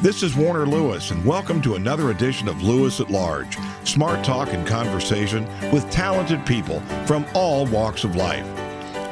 This 0.00 0.22
is 0.22 0.36
Warner 0.36 0.64
Lewis, 0.64 1.10
and 1.10 1.24
welcome 1.24 1.60
to 1.62 1.74
another 1.74 2.12
edition 2.12 2.46
of 2.46 2.62
Lewis 2.62 3.00
at 3.00 3.10
Large 3.10 3.58
smart 3.82 4.24
talk 4.24 4.52
and 4.52 4.64
conversation 4.64 5.44
with 5.72 5.90
talented 5.90 6.46
people 6.46 6.78
from 7.04 7.26
all 7.34 7.66
walks 7.66 8.04
of 8.04 8.14
life. 8.14 8.46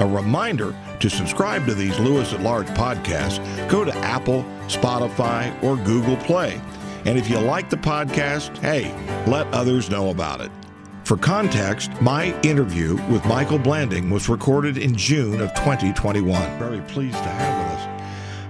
A 0.00 0.06
reminder 0.06 0.76
to 1.00 1.10
subscribe 1.10 1.66
to 1.66 1.74
these 1.74 1.98
Lewis 1.98 2.32
at 2.32 2.40
Large 2.40 2.68
podcasts, 2.68 3.40
go 3.68 3.84
to 3.84 3.92
Apple, 3.96 4.44
Spotify, 4.68 5.52
or 5.60 5.76
Google 5.76 6.16
Play. 6.18 6.60
And 7.04 7.18
if 7.18 7.28
you 7.28 7.40
like 7.40 7.68
the 7.68 7.76
podcast, 7.76 8.56
hey, 8.58 8.94
let 9.28 9.48
others 9.48 9.90
know 9.90 10.10
about 10.10 10.40
it. 10.40 10.52
For 11.02 11.16
context, 11.16 11.90
my 12.00 12.38
interview 12.42 12.94
with 13.10 13.24
Michael 13.26 13.58
Blanding 13.58 14.08
was 14.08 14.28
recorded 14.28 14.78
in 14.78 14.96
June 14.96 15.40
of 15.40 15.52
2021. 15.54 16.58
Very 16.60 16.80
pleased 16.82 17.16
to 17.16 17.28
have 17.28 17.55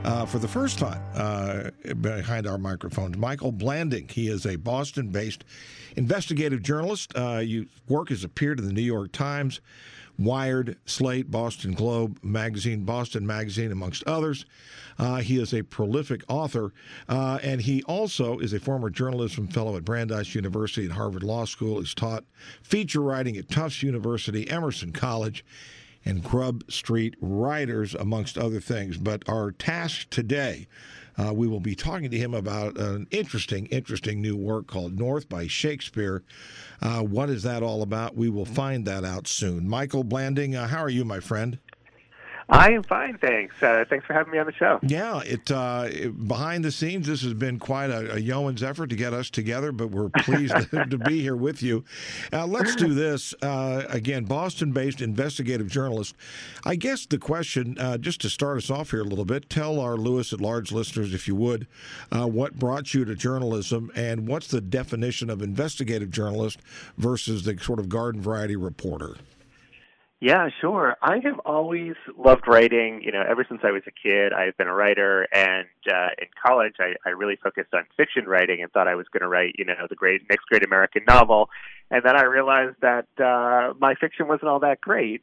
uh, 0.07 0.25
for 0.25 0.39
the 0.39 0.49
first 0.49 0.79
time 0.79 1.03
uh, 1.15 1.71
behind 2.01 2.47
our 2.47 2.59
microphones. 2.59 3.17
Michael 3.17 3.53
Blanding. 3.53 4.09
He 4.09 4.29
is 4.29 4.47
a 4.47 4.57
Boston 4.57 5.09
based 5.09 5.45
investigative 5.97 6.63
journalist. 6.63 7.13
Uh, 7.15 7.43
work 7.89 8.11
has 8.11 8.25
appeared 8.25 8.61
in 8.61 8.67
the 8.67 8.73
New 8.73 8.83
York 8.83 9.11
Times, 9.13 9.61
Wired, 10.19 10.79
Slate, 10.87 11.31
Boston 11.31 11.75
Globe 11.75 12.19
Magazine, 12.23 12.85
Boston 12.85 13.27
Magazine, 13.27 13.73
amongst 13.73 14.05
others. 14.05 14.47
Uh, 14.99 15.17
he 15.17 15.39
is 15.39 15.53
a 15.53 15.63
prolific 15.63 16.23
author, 16.29 16.73
uh, 17.09 17.39
and 17.43 17.61
he 17.61 17.83
also 17.83 18.39
is 18.39 18.53
a 18.53 18.61
former 18.61 18.89
journalism 18.89 19.49
fellow 19.49 19.77
at 19.77 19.85
Brandeis 19.85 20.35
University 20.35 20.87
and 20.87 20.95
Harvard 20.95 21.23
Law 21.23 21.45
School. 21.45 21.81
He's 21.81 21.95
taught 21.95 22.25
feature 22.63 23.03
writing 23.03 23.37
at 23.37 23.51
Tufts 23.51 23.83
University, 23.83 24.49
Emerson 24.49 24.93
College, 24.93 25.45
and 26.07 26.23
Grub 26.23 26.65
Street 26.71 27.17
Writers, 27.21 27.95
amongst 27.95 28.39
other 28.39 28.61
things. 28.61 28.97
But 28.97 29.29
our 29.29 29.51
task 29.51 30.09
today, 30.09 30.69
uh, 31.19 31.35
we 31.35 31.49
will 31.49 31.61
be 31.61 31.75
talking 31.75 32.11
to 32.11 32.17
him 32.17 32.33
about 32.33 32.79
an 32.79 33.09
interesting, 33.11 33.67
interesting 33.67 34.23
new 34.23 34.37
work 34.37 34.67
called 34.67 34.99
North 34.99 35.29
by 35.29 35.47
Shakespeare. 35.47 36.23
Uh, 36.81 37.01
what 37.01 37.29
is 37.29 37.43
that 37.43 37.63
all 37.63 37.83
about? 37.83 38.17
We 38.17 38.29
will 38.29 38.45
find 38.45 38.87
that 38.87 39.05
out 39.05 39.27
soon. 39.27 39.69
Michael 39.69 40.05
Blanding, 40.05 40.55
uh, 40.55 40.69
how 40.69 40.79
are 40.79 40.91
you, 40.91 41.05
my 41.05 41.21
friend? 41.21 41.59
I 42.49 42.71
am 42.71 42.85
fine, 42.85 43.19
thanks. 43.19 43.61
Uh, 43.61 43.85
thanks 43.89 44.07
for 44.07 44.13
having 44.13 44.33
me 44.33 44.39
on 44.39 44.47
the 44.47 44.53
show. 44.53 44.79
Yeah, 44.83 45.21
it, 45.23 45.51
uh, 45.51 45.89
it, 45.91 46.29
behind 46.29 46.65
the 46.65 46.71
scenes, 46.71 47.09
this 47.09 47.23
has 47.23 47.35
been 47.35 47.59
quite 47.59 47.91
a, 47.91 48.15
a, 48.15 48.19
yeoman's 48.21 48.63
effort 48.63 48.91
to 48.91 48.97
get 48.97 49.13
us 49.13 49.31
together, 49.31 49.73
but 49.73 49.91
we're 49.91 50.11
pleased 50.11 50.55
to, 50.71 50.99
be 50.99 51.21
here 51.21 51.35
with 51.35 51.61
you. 51.61 51.85
Uh, 52.33 52.47
let's 52.47 52.77
do 52.77 52.95
this 52.95 53.35
uh, 53.43 53.83
again. 53.89 54.25
Boston-based 54.25 55.01
investigative 55.01 55.67
journalist. 55.69 56.15
I 56.65 56.77
guess 56.77 57.05
the 57.05 57.19
question, 57.19 57.77
uh, 57.81 57.99
just 57.99 58.21
to 58.21 58.29
start 58.29 58.59
us 58.59 58.71
off 58.71 58.93
here 58.93 59.01
a 59.01 59.05
little 59.05 59.25
bit, 59.25 59.51
tell 59.51 59.81
our 59.81 59.97
Lewis 59.97 60.33
at 60.33 60.41
Large 60.41 60.71
listeners, 60.71 61.13
if 61.13 61.27
you 61.27 61.35
would, 61.35 61.67
uh, 62.13 62.29
what 62.29 62.61
brought 62.61 62.95
you 62.95 63.05
to 63.05 63.17
journalism, 63.17 63.91
and 63.97 64.29
what's 64.29 64.47
the 64.47 64.61
definition 64.61 65.31
of 65.31 65.43
investigative 65.43 66.13
journalist 66.13 66.61
versus 66.97 67.43
the 67.43 67.59
sort 67.59 67.81
of 67.81 67.89
garden 67.89 68.21
variety 68.23 68.55
reporter. 68.55 69.17
Yeah, 70.19 70.49
sure. 70.63 70.97
I 71.03 71.19
have 71.25 71.39
always 71.45 71.93
loved 72.17 72.49
writing. 72.49 73.03
You 73.03 73.13
know, 73.13 73.23
ever 73.29 73.45
since 73.47 73.61
I 73.63 73.71
was 73.71 73.83
a 73.87 73.91
kid, 73.91 74.33
I've 74.33 74.57
been 74.57 74.67
a 74.67 74.75
writer. 74.75 75.29
And 75.31 75.67
uh, 75.87 76.09
in 76.19 76.29
college, 76.43 76.77
I, 76.79 76.95
I 77.05 77.11
really 77.11 77.37
focused 77.37 77.75
on 77.75 77.83
fiction 77.99 78.25
writing 78.25 78.63
and 78.63 78.73
thought 78.73 78.89
I 78.89 78.95
was 78.95 79.07
going 79.13 79.21
to 79.21 79.29
write, 79.29 79.57
you 79.59 79.67
know, 79.67 79.75
the 79.89 79.95
great 79.95 80.23
next 80.31 80.47
great 80.47 80.65
American 80.65 81.03
novel. 81.07 81.51
And 81.91 82.03
then 82.05 82.17
I 82.17 82.25
realized 82.25 82.77
that 82.83 83.07
uh, 83.19 83.75
my 83.79 83.95
fiction 83.95 84.27
wasn't 84.27 84.49
all 84.49 84.59
that 84.61 84.81
great, 84.81 85.23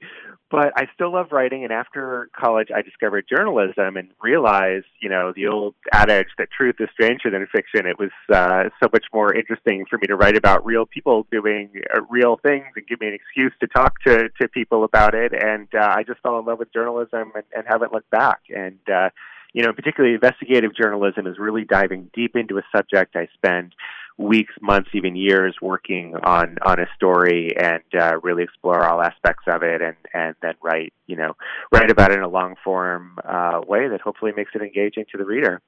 but 0.49 0.71
I 0.77 0.85
still 0.93 1.11
love 1.11 1.27
writing. 1.31 1.63
And 1.65 1.73
after 1.73 2.29
college, 2.39 2.69
I 2.73 2.81
discovered 2.81 3.25
journalism 3.29 3.97
and 3.97 4.09
realized, 4.21 4.85
you 5.01 5.09
know, 5.09 5.33
the 5.35 5.47
old 5.47 5.75
adage 5.91 6.29
that 6.37 6.49
truth 6.55 6.75
is 6.79 6.87
stranger 6.93 7.29
than 7.29 7.45
fiction. 7.51 7.85
It 7.85 7.99
was 7.99 8.11
uh, 8.33 8.69
so 8.81 8.89
much 8.93 9.05
more 9.13 9.35
interesting 9.35 9.85
for 9.89 9.97
me 9.97 10.07
to 10.07 10.15
write 10.15 10.37
about 10.37 10.65
real 10.65 10.85
people 10.85 11.27
doing 11.31 11.69
uh, 11.93 12.01
real 12.09 12.39
things 12.41 12.65
and 12.77 12.87
give 12.87 13.01
me 13.01 13.07
an 13.07 13.13
excuse 13.13 13.51
to 13.59 13.67
talk 13.67 14.01
to 14.03 14.29
to 14.41 14.47
people 14.47 14.85
about 14.85 15.15
it. 15.15 15.33
And 15.33 15.67
uh, 15.75 15.93
I 15.97 16.03
just 16.03 16.21
fell 16.21 16.39
in 16.39 16.45
love 16.45 16.59
with 16.59 16.71
journalism 16.71 17.33
and, 17.35 17.43
and 17.53 17.65
haven't 17.67 17.91
looked 17.91 18.09
back. 18.09 18.39
And 18.55 18.79
uh, 18.89 19.09
you 19.53 19.63
know, 19.63 19.71
particularly 19.71 20.15
investigative 20.15 20.75
journalism 20.75 21.27
is 21.27 21.37
really 21.37 21.63
diving 21.63 22.09
deep 22.13 22.35
into 22.35 22.57
a 22.57 22.63
subject 22.75 23.15
I 23.15 23.27
spend 23.35 23.73
weeks, 24.17 24.53
months, 24.61 24.89
even 24.93 25.15
years 25.15 25.55
working 25.61 26.15
on 26.15 26.57
on 26.65 26.79
a 26.79 26.85
story 26.95 27.55
and 27.57 27.83
uh, 27.99 28.19
really 28.21 28.43
explore 28.43 28.83
all 28.83 29.01
aspects 29.01 29.43
of 29.47 29.63
it, 29.63 29.81
and 29.81 29.95
and 30.13 30.35
then 30.41 30.53
write 30.63 30.93
you 31.07 31.15
know 31.15 31.35
write 31.71 31.91
about 31.91 32.11
it 32.11 32.17
in 32.17 32.23
a 32.23 32.29
long 32.29 32.55
form 32.63 33.17
uh, 33.23 33.61
way 33.67 33.87
that 33.87 34.01
hopefully 34.01 34.31
makes 34.35 34.51
it 34.55 34.61
engaging 34.61 35.05
to 35.11 35.17
the 35.17 35.25
reader. 35.25 35.61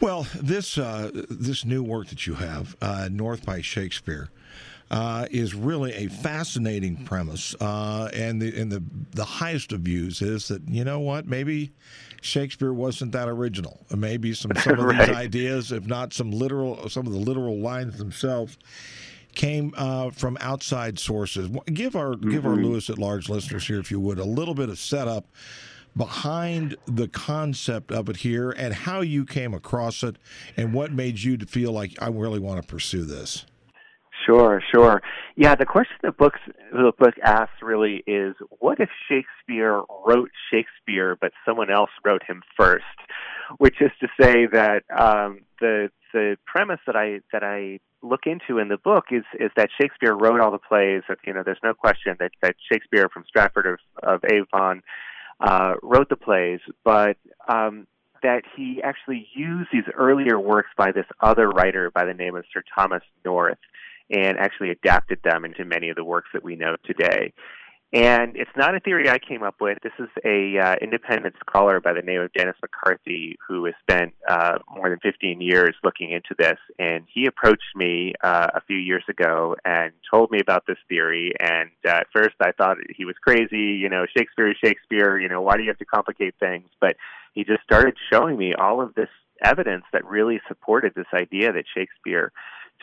Well, 0.00 0.26
this 0.34 0.76
uh, 0.76 1.10
this 1.30 1.64
new 1.64 1.82
work 1.82 2.08
that 2.08 2.26
you 2.26 2.34
have, 2.34 2.76
uh, 2.82 3.08
North 3.10 3.46
by 3.46 3.62
Shakespeare. 3.62 4.28
Uh, 4.88 5.26
is 5.32 5.52
really 5.52 5.92
a 5.94 6.06
fascinating 6.08 7.04
premise, 7.04 7.56
uh, 7.60 8.08
and 8.14 8.40
the 8.40 8.56
and 8.56 8.70
the 8.70 8.80
the 9.10 9.24
highest 9.24 9.72
of 9.72 9.80
views 9.80 10.22
is 10.22 10.46
that 10.46 10.62
you 10.68 10.84
know 10.84 11.00
what 11.00 11.26
maybe 11.26 11.72
Shakespeare 12.20 12.72
wasn't 12.72 13.12
that 13.12 13.28
original. 13.28 13.84
Maybe 13.94 14.32
some 14.32 14.52
some 14.60 14.78
of 14.78 14.84
right. 14.84 15.08
these 15.08 15.16
ideas, 15.16 15.72
if 15.72 15.86
not 15.86 16.12
some 16.12 16.30
literal, 16.30 16.88
some 16.88 17.04
of 17.04 17.12
the 17.12 17.18
literal 17.18 17.58
lines 17.58 17.98
themselves, 17.98 18.58
came 19.34 19.72
uh, 19.76 20.10
from 20.10 20.36
outside 20.40 20.98
sources. 20.98 21.48
Give 21.72 21.96
our 21.96 22.14
mm-hmm. 22.14 22.30
give 22.30 22.46
our. 22.46 22.56
Lewis 22.56 22.90
at 22.90 22.98
Large 22.98 23.28
listeners 23.28 23.66
here, 23.66 23.78
if 23.78 23.90
you 23.90 24.00
would, 24.00 24.18
a 24.18 24.24
little 24.24 24.54
bit 24.54 24.68
of 24.68 24.78
setup 24.78 25.26
behind 25.96 26.76
the 26.86 27.08
concept 27.08 27.90
of 27.90 28.08
it 28.08 28.16
here 28.16 28.50
and 28.50 28.74
how 28.74 29.00
you 29.00 29.24
came 29.24 29.54
across 29.54 30.02
it 30.02 30.16
and 30.56 30.74
what 30.74 30.92
made 30.92 31.18
you 31.22 31.36
to 31.38 31.46
feel 31.46 31.72
like 31.72 31.96
I 32.00 32.08
really 32.08 32.38
want 32.38 32.60
to 32.60 32.66
pursue 32.66 33.04
this. 33.04 33.46
Sure, 34.26 34.60
sure. 34.74 35.02
Yeah, 35.36 35.54
the 35.54 35.66
question 35.66 35.96
the 36.02 36.10
book 36.10 36.34
the 36.72 36.92
book 36.98 37.14
asks 37.22 37.62
really 37.62 38.02
is 38.06 38.34
what 38.58 38.80
if 38.80 38.88
Shakespeare 39.08 39.82
wrote 40.04 40.30
Shakespeare 40.50 41.16
but 41.20 41.32
someone 41.44 41.70
else 41.70 41.90
wrote 42.04 42.22
him 42.26 42.42
first? 42.56 42.84
Which 43.58 43.76
is 43.80 43.92
to 44.00 44.08
say 44.20 44.46
that 44.46 44.82
um, 44.90 45.42
the 45.60 45.90
the 46.12 46.36
premise 46.44 46.80
that 46.86 46.96
I 46.96 47.20
that 47.32 47.44
I 47.44 47.78
look 48.02 48.22
into 48.26 48.58
in 48.58 48.68
the 48.68 48.78
book 48.78 49.04
is 49.12 49.22
is 49.38 49.52
that 49.56 49.68
Shakespeare 49.80 50.14
wrote 50.14 50.40
all 50.40 50.50
the 50.50 50.58
plays. 50.58 51.02
That, 51.08 51.18
you 51.24 51.32
know, 51.32 51.42
there's 51.44 51.62
no 51.62 51.74
question 51.74 52.16
that 52.18 52.32
that 52.42 52.56
Shakespeare 52.72 53.08
from 53.08 53.24
Stratford 53.28 53.66
of, 53.66 53.78
of 54.02 54.24
Avon 54.24 54.82
uh, 55.40 55.74
wrote 55.82 56.08
the 56.08 56.16
plays, 56.16 56.60
but 56.82 57.16
um, 57.46 57.86
that 58.24 58.42
he 58.56 58.80
actually 58.82 59.28
used 59.34 59.68
these 59.72 59.84
earlier 59.94 60.40
works 60.40 60.70
by 60.76 60.90
this 60.90 61.06
other 61.20 61.48
writer 61.48 61.92
by 61.92 62.04
the 62.04 62.14
name 62.14 62.34
of 62.34 62.44
Sir 62.52 62.64
Thomas 62.74 63.02
North 63.24 63.58
and 64.10 64.38
actually 64.38 64.70
adapted 64.70 65.18
them 65.24 65.44
into 65.44 65.64
many 65.64 65.88
of 65.88 65.96
the 65.96 66.04
works 66.04 66.28
that 66.32 66.44
we 66.44 66.56
know 66.56 66.76
today. 66.84 67.32
And 67.92 68.36
it's 68.36 68.50
not 68.56 68.74
a 68.74 68.80
theory 68.80 69.08
I 69.08 69.18
came 69.18 69.44
up 69.44 69.54
with. 69.60 69.78
This 69.82 69.92
is 70.00 70.08
a 70.24 70.58
uh, 70.58 70.74
independent 70.82 71.36
scholar 71.40 71.80
by 71.80 71.92
the 71.92 72.02
name 72.02 72.20
of 72.20 72.32
Dennis 72.32 72.56
McCarthy 72.60 73.38
who 73.46 73.64
has 73.66 73.74
spent 73.80 74.12
uh, 74.28 74.58
more 74.74 74.90
than 74.90 74.98
15 74.98 75.40
years 75.40 75.74
looking 75.84 76.10
into 76.10 76.34
this. 76.36 76.58
And 76.80 77.04
he 77.12 77.26
approached 77.26 77.76
me 77.76 78.12
uh, 78.24 78.48
a 78.54 78.60
few 78.62 78.76
years 78.76 79.04
ago 79.08 79.54
and 79.64 79.92
told 80.10 80.32
me 80.32 80.40
about 80.40 80.64
this 80.66 80.78
theory. 80.88 81.32
And 81.38 81.70
uh, 81.86 82.00
at 82.00 82.08
first 82.12 82.34
I 82.40 82.50
thought 82.52 82.76
he 82.94 83.04
was 83.04 83.14
crazy. 83.22 83.78
You 83.80 83.88
know, 83.88 84.04
Shakespeare 84.16 84.50
is 84.50 84.56
Shakespeare. 84.62 85.16
You 85.18 85.28
know, 85.28 85.40
why 85.40 85.56
do 85.56 85.62
you 85.62 85.68
have 85.68 85.78
to 85.78 85.84
complicate 85.84 86.34
things? 86.40 86.68
But 86.80 86.96
he 87.34 87.44
just 87.44 87.62
started 87.62 87.94
showing 88.12 88.36
me 88.36 88.52
all 88.52 88.80
of 88.80 88.94
this 88.94 89.10
evidence 89.44 89.84
that 89.92 90.04
really 90.04 90.40
supported 90.48 90.92
this 90.96 91.06
idea 91.14 91.52
that 91.52 91.64
Shakespeare 91.72 92.32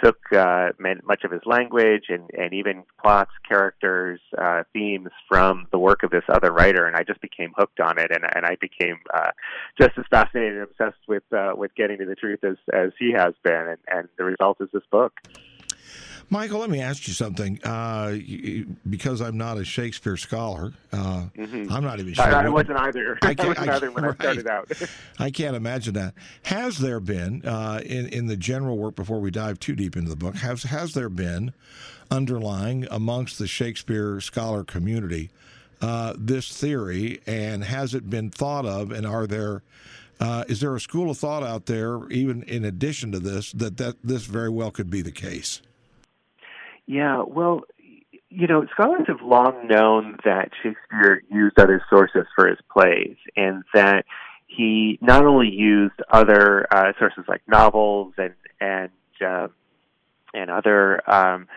took 0.01 0.17
uh, 0.35 0.69
much 1.03 1.23
of 1.23 1.31
his 1.31 1.41
language 1.45 2.05
and, 2.09 2.29
and 2.37 2.53
even 2.53 2.83
plots, 3.01 3.31
characters, 3.47 4.19
uh, 4.37 4.63
themes 4.73 5.09
from 5.27 5.67
the 5.71 5.79
work 5.79 6.03
of 6.03 6.11
this 6.11 6.23
other 6.29 6.51
writer, 6.51 6.85
and 6.85 6.95
I 6.95 7.03
just 7.03 7.21
became 7.21 7.53
hooked 7.57 7.79
on 7.79 7.97
it, 7.99 8.11
and, 8.11 8.23
and 8.35 8.45
I 8.45 8.55
became 8.59 8.97
uh, 9.13 9.31
just 9.79 9.91
as 9.97 10.05
fascinated 10.09 10.53
and 10.53 10.63
obsessed 10.63 11.07
with 11.07 11.23
uh, 11.31 11.53
with 11.55 11.73
getting 11.75 11.97
to 11.99 12.05
the 12.05 12.15
truth 12.15 12.43
as 12.43 12.57
as 12.73 12.91
he 12.99 13.11
has 13.13 13.33
been, 13.43 13.67
and, 13.69 13.77
and 13.87 14.09
the 14.17 14.23
result 14.23 14.57
is 14.61 14.69
this 14.73 14.83
book. 14.91 15.13
Michael, 16.29 16.59
let 16.59 16.69
me 16.69 16.81
ask 16.81 17.07
you 17.07 17.13
something. 17.13 17.59
Uh, 17.63 18.17
because 18.89 19.21
I'm 19.21 19.37
not 19.37 19.57
a 19.57 19.65
Shakespeare 19.65 20.17
scholar, 20.17 20.73
uh, 20.91 21.27
mm-hmm. 21.37 21.71
I'm 21.71 21.83
not 21.83 21.99
even 21.99 22.13
sure. 22.13 22.25
I, 22.25 22.45
I 22.45 22.49
wasn't 22.49 22.79
either. 22.79 23.17
I, 23.21 23.33
can't, 23.33 23.41
I 23.41 23.47
wasn't 23.47 23.69
either 23.69 23.91
when 23.91 24.03
right. 24.05 24.15
I 24.19 24.23
started 24.23 24.47
out. 24.47 24.71
I 25.19 25.31
can't 25.31 25.55
imagine 25.55 25.93
that. 25.95 26.13
Has 26.43 26.79
there 26.79 26.99
been, 26.99 27.45
uh, 27.45 27.81
in 27.85 28.07
in 28.07 28.27
the 28.27 28.37
general 28.37 28.77
work, 28.77 28.95
before 28.95 29.19
we 29.19 29.31
dive 29.31 29.59
too 29.59 29.75
deep 29.75 29.95
into 29.95 30.09
the 30.09 30.15
book, 30.15 30.35
has 30.35 30.63
has 30.63 30.93
there 30.93 31.09
been 31.09 31.53
underlying 32.09 32.87
amongst 32.91 33.39
the 33.39 33.47
Shakespeare 33.47 34.19
scholar 34.21 34.63
community 34.63 35.29
uh, 35.81 36.13
this 36.17 36.55
theory, 36.55 37.21
and 37.27 37.63
has 37.63 37.93
it 37.93 38.09
been 38.09 38.29
thought 38.29 38.65
of, 38.65 38.91
and 38.91 39.05
are 39.05 39.27
there 39.27 39.63
uh, 40.19 40.45
is 40.47 40.61
there 40.61 40.73
a 40.75 40.79
school 40.79 41.09
of 41.09 41.17
thought 41.17 41.43
out 41.43 41.65
there, 41.65 42.07
even 42.09 42.43
in 42.43 42.63
addition 42.63 43.11
to 43.11 43.19
this, 43.19 43.51
that, 43.51 43.75
that 43.77 43.95
this 44.03 44.25
very 44.25 44.49
well 44.49 44.71
could 44.71 44.89
be 44.89 45.01
the 45.01 45.11
case? 45.11 45.61
Yeah, 46.85 47.23
well, 47.25 47.61
you 48.29 48.47
know, 48.47 48.65
scholars 48.71 49.05
have 49.07 49.21
long 49.21 49.67
known 49.67 50.17
that 50.25 50.49
Shakespeare 50.61 51.21
used 51.29 51.59
other 51.59 51.83
sources 51.89 52.25
for 52.35 52.47
his 52.47 52.57
plays 52.71 53.15
and 53.35 53.63
that 53.73 54.05
he 54.47 54.97
not 55.01 55.25
only 55.25 55.49
used 55.49 55.95
other 56.09 56.67
uh, 56.71 56.93
sources 56.99 57.25
like 57.27 57.41
novels 57.47 58.13
and 58.17 58.33
and 58.59 58.89
uh, 59.25 59.47
and 60.33 60.49
other 60.49 61.07
um, 61.09 61.47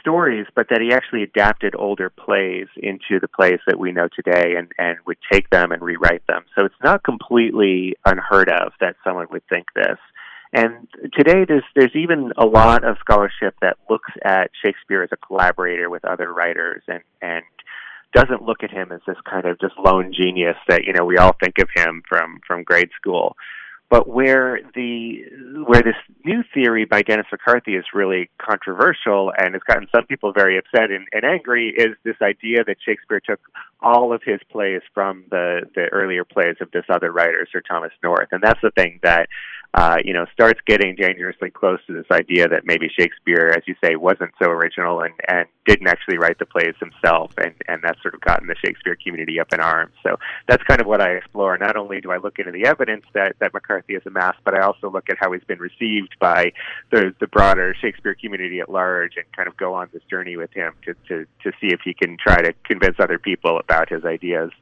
stories, 0.00 0.46
but 0.54 0.68
that 0.70 0.80
he 0.80 0.92
actually 0.92 1.22
adapted 1.22 1.74
older 1.76 2.10
plays 2.10 2.66
into 2.76 3.20
the 3.20 3.28
plays 3.28 3.60
that 3.66 3.78
we 3.78 3.92
know 3.92 4.08
today 4.08 4.54
and, 4.56 4.72
and 4.78 4.98
would 5.06 5.18
take 5.30 5.50
them 5.50 5.72
and 5.72 5.82
rewrite 5.82 6.26
them. 6.26 6.44
So 6.56 6.64
it's 6.64 6.74
not 6.82 7.04
completely 7.04 7.94
unheard 8.04 8.48
of 8.48 8.72
that 8.80 8.96
someone 9.04 9.26
would 9.30 9.46
think 9.48 9.66
this. 9.74 9.98
And 10.54 10.86
today 11.12 11.44
there's 11.46 11.64
there's 11.74 11.96
even 11.96 12.32
a 12.38 12.46
lot 12.46 12.84
of 12.84 12.96
scholarship 13.00 13.56
that 13.60 13.76
looks 13.90 14.10
at 14.24 14.52
Shakespeare 14.64 15.02
as 15.02 15.10
a 15.12 15.16
collaborator 15.16 15.90
with 15.90 16.04
other 16.04 16.32
writers 16.32 16.82
and, 16.86 17.02
and 17.20 17.42
doesn't 18.14 18.42
look 18.42 18.62
at 18.62 18.70
him 18.70 18.92
as 18.92 19.00
this 19.06 19.16
kind 19.28 19.46
of 19.46 19.58
just 19.60 19.74
lone 19.84 20.14
genius 20.16 20.56
that, 20.68 20.84
you 20.84 20.92
know, 20.92 21.04
we 21.04 21.18
all 21.18 21.34
think 21.42 21.58
of 21.58 21.68
him 21.74 22.02
from, 22.08 22.38
from 22.46 22.62
grade 22.62 22.90
school. 22.96 23.36
But 23.90 24.08
where 24.08 24.60
the 24.74 25.24
where 25.66 25.82
this 25.82 25.94
new 26.24 26.42
theory 26.54 26.84
by 26.84 27.02
Dennis 27.02 27.26
McCarthy 27.30 27.74
is 27.76 27.84
really 27.92 28.30
controversial 28.38 29.32
and 29.36 29.54
has 29.54 29.62
gotten 29.68 29.86
some 29.94 30.06
people 30.06 30.32
very 30.32 30.58
upset 30.58 30.90
and, 30.90 31.06
and 31.12 31.24
angry 31.24 31.72
is 31.76 31.94
this 32.02 32.16
idea 32.22 32.64
that 32.64 32.76
Shakespeare 32.84 33.20
took 33.20 33.40
all 33.80 34.12
of 34.12 34.22
his 34.24 34.40
plays 34.50 34.80
from 34.94 35.24
the 35.30 35.68
the 35.74 35.88
earlier 35.92 36.24
plays 36.24 36.56
of 36.60 36.70
this 36.72 36.86
other 36.88 37.12
writer, 37.12 37.46
Sir 37.52 37.60
Thomas 37.60 37.92
North, 38.02 38.28
and 38.32 38.42
that's 38.42 38.60
the 38.62 38.70
thing 38.70 39.00
that 39.02 39.28
uh, 39.74 39.96
you 40.04 40.12
know, 40.12 40.24
starts 40.32 40.60
getting 40.66 40.94
dangerously 40.94 41.50
close 41.50 41.80
to 41.86 41.92
this 41.92 42.06
idea 42.12 42.46
that 42.48 42.62
maybe 42.64 42.88
Shakespeare, 42.96 43.52
as 43.56 43.64
you 43.66 43.74
say, 43.82 43.96
wasn't 43.96 44.30
so 44.40 44.48
original 44.48 45.00
and, 45.00 45.12
and 45.26 45.46
didn't 45.66 45.88
actually 45.88 46.16
write 46.16 46.38
the 46.38 46.46
plays 46.46 46.74
himself, 46.78 47.32
and, 47.38 47.54
and 47.66 47.82
that's 47.82 48.00
sort 48.00 48.14
of 48.14 48.20
gotten 48.20 48.46
the 48.46 48.54
Shakespeare 48.64 48.96
community 49.02 49.40
up 49.40 49.52
in 49.52 49.58
arms. 49.58 49.92
So 50.04 50.16
that's 50.46 50.62
kind 50.62 50.80
of 50.80 50.86
what 50.86 51.00
I 51.00 51.14
explore. 51.14 51.58
Not 51.58 51.76
only 51.76 52.00
do 52.00 52.12
I 52.12 52.18
look 52.18 52.38
into 52.38 52.52
the 52.52 52.66
evidence 52.66 53.04
that, 53.14 53.34
that 53.40 53.52
McCarthy 53.52 53.94
has 53.94 54.02
amassed, 54.06 54.38
but 54.44 54.54
I 54.54 54.60
also 54.60 54.90
look 54.90 55.10
at 55.10 55.16
how 55.18 55.32
he's 55.32 55.44
been 55.44 55.58
received 55.58 56.16
by 56.20 56.52
the, 56.92 57.12
the 57.18 57.26
broader 57.26 57.74
Shakespeare 57.80 58.14
community 58.14 58.60
at 58.60 58.70
large 58.70 59.16
and 59.16 59.24
kind 59.32 59.48
of 59.48 59.56
go 59.56 59.74
on 59.74 59.88
this 59.92 60.02
journey 60.08 60.36
with 60.36 60.52
him 60.52 60.72
to, 60.84 60.94
to, 61.08 61.26
to 61.42 61.50
see 61.60 61.72
if 61.72 61.80
he 61.84 61.94
can 61.94 62.16
try 62.16 62.40
to 62.42 62.52
convince 62.64 62.96
other 63.00 63.18
people 63.18 63.58
about 63.58 63.88
his 63.88 64.04
ideas. 64.04 64.52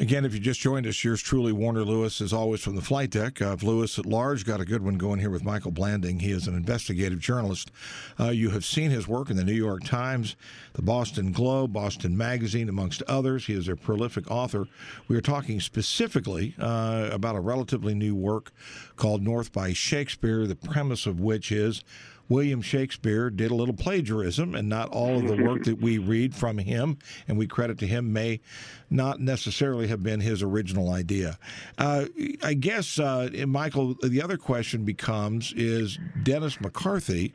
Again, 0.00 0.24
if 0.24 0.32
you 0.32 0.40
just 0.40 0.60
joined 0.60 0.86
us, 0.86 1.04
yours 1.04 1.20
truly, 1.20 1.52
Warner 1.52 1.84
Lewis, 1.84 2.22
as 2.22 2.32
always 2.32 2.62
from 2.62 2.74
the 2.74 2.80
flight 2.80 3.10
deck 3.10 3.42
Lewis 3.62 3.98
at 3.98 4.06
Large. 4.06 4.46
Got 4.46 4.58
a 4.58 4.64
good 4.64 4.82
one 4.82 4.94
going 4.94 5.20
here 5.20 5.28
with 5.28 5.44
Michael 5.44 5.72
Blanding. 5.72 6.20
He 6.20 6.30
is 6.30 6.46
an 6.46 6.56
investigative 6.56 7.18
journalist. 7.18 7.70
Uh, 8.18 8.30
you 8.30 8.48
have 8.48 8.64
seen 8.64 8.90
his 8.90 9.06
work 9.06 9.28
in 9.28 9.36
the 9.36 9.44
New 9.44 9.52
York 9.52 9.84
Times, 9.84 10.36
the 10.72 10.80
Boston 10.80 11.32
Globe, 11.32 11.74
Boston 11.74 12.16
Magazine, 12.16 12.70
amongst 12.70 13.02
others. 13.02 13.44
He 13.44 13.52
is 13.52 13.68
a 13.68 13.76
prolific 13.76 14.30
author. 14.30 14.68
We 15.06 15.16
are 15.16 15.20
talking 15.20 15.60
specifically 15.60 16.54
uh, 16.58 17.10
about 17.12 17.36
a 17.36 17.40
relatively 17.40 17.92
new 17.92 18.14
work 18.14 18.52
called 18.96 19.22
North 19.22 19.52
by 19.52 19.74
Shakespeare, 19.74 20.46
the 20.46 20.56
premise 20.56 21.04
of 21.04 21.20
which 21.20 21.52
is 21.52 21.84
William 22.30 22.62
Shakespeare 22.62 23.28
did 23.28 23.50
a 23.50 23.54
little 23.54 23.74
plagiarism, 23.74 24.54
and 24.54 24.68
not 24.68 24.88
all 24.90 25.18
of 25.18 25.26
the 25.26 25.44
work 25.44 25.64
that 25.64 25.82
we 25.82 25.98
read 25.98 26.34
from 26.34 26.56
him 26.56 26.96
and 27.28 27.36
we 27.36 27.46
credit 27.46 27.78
to 27.80 27.86
him 27.86 28.14
may 28.14 28.40
not 28.88 29.20
necessarily 29.20 29.88
have 29.88 30.02
been 30.02 30.20
his 30.20 30.42
original 30.42 30.90
idea. 30.90 31.38
Uh, 31.76 32.06
I 32.42 32.54
guess, 32.54 32.98
uh, 32.98 33.28
Michael, 33.46 33.96
the 34.02 34.22
other 34.22 34.38
question 34.38 34.84
becomes 34.84 35.52
is 35.54 35.98
Dennis 36.22 36.60
McCarthy, 36.60 37.34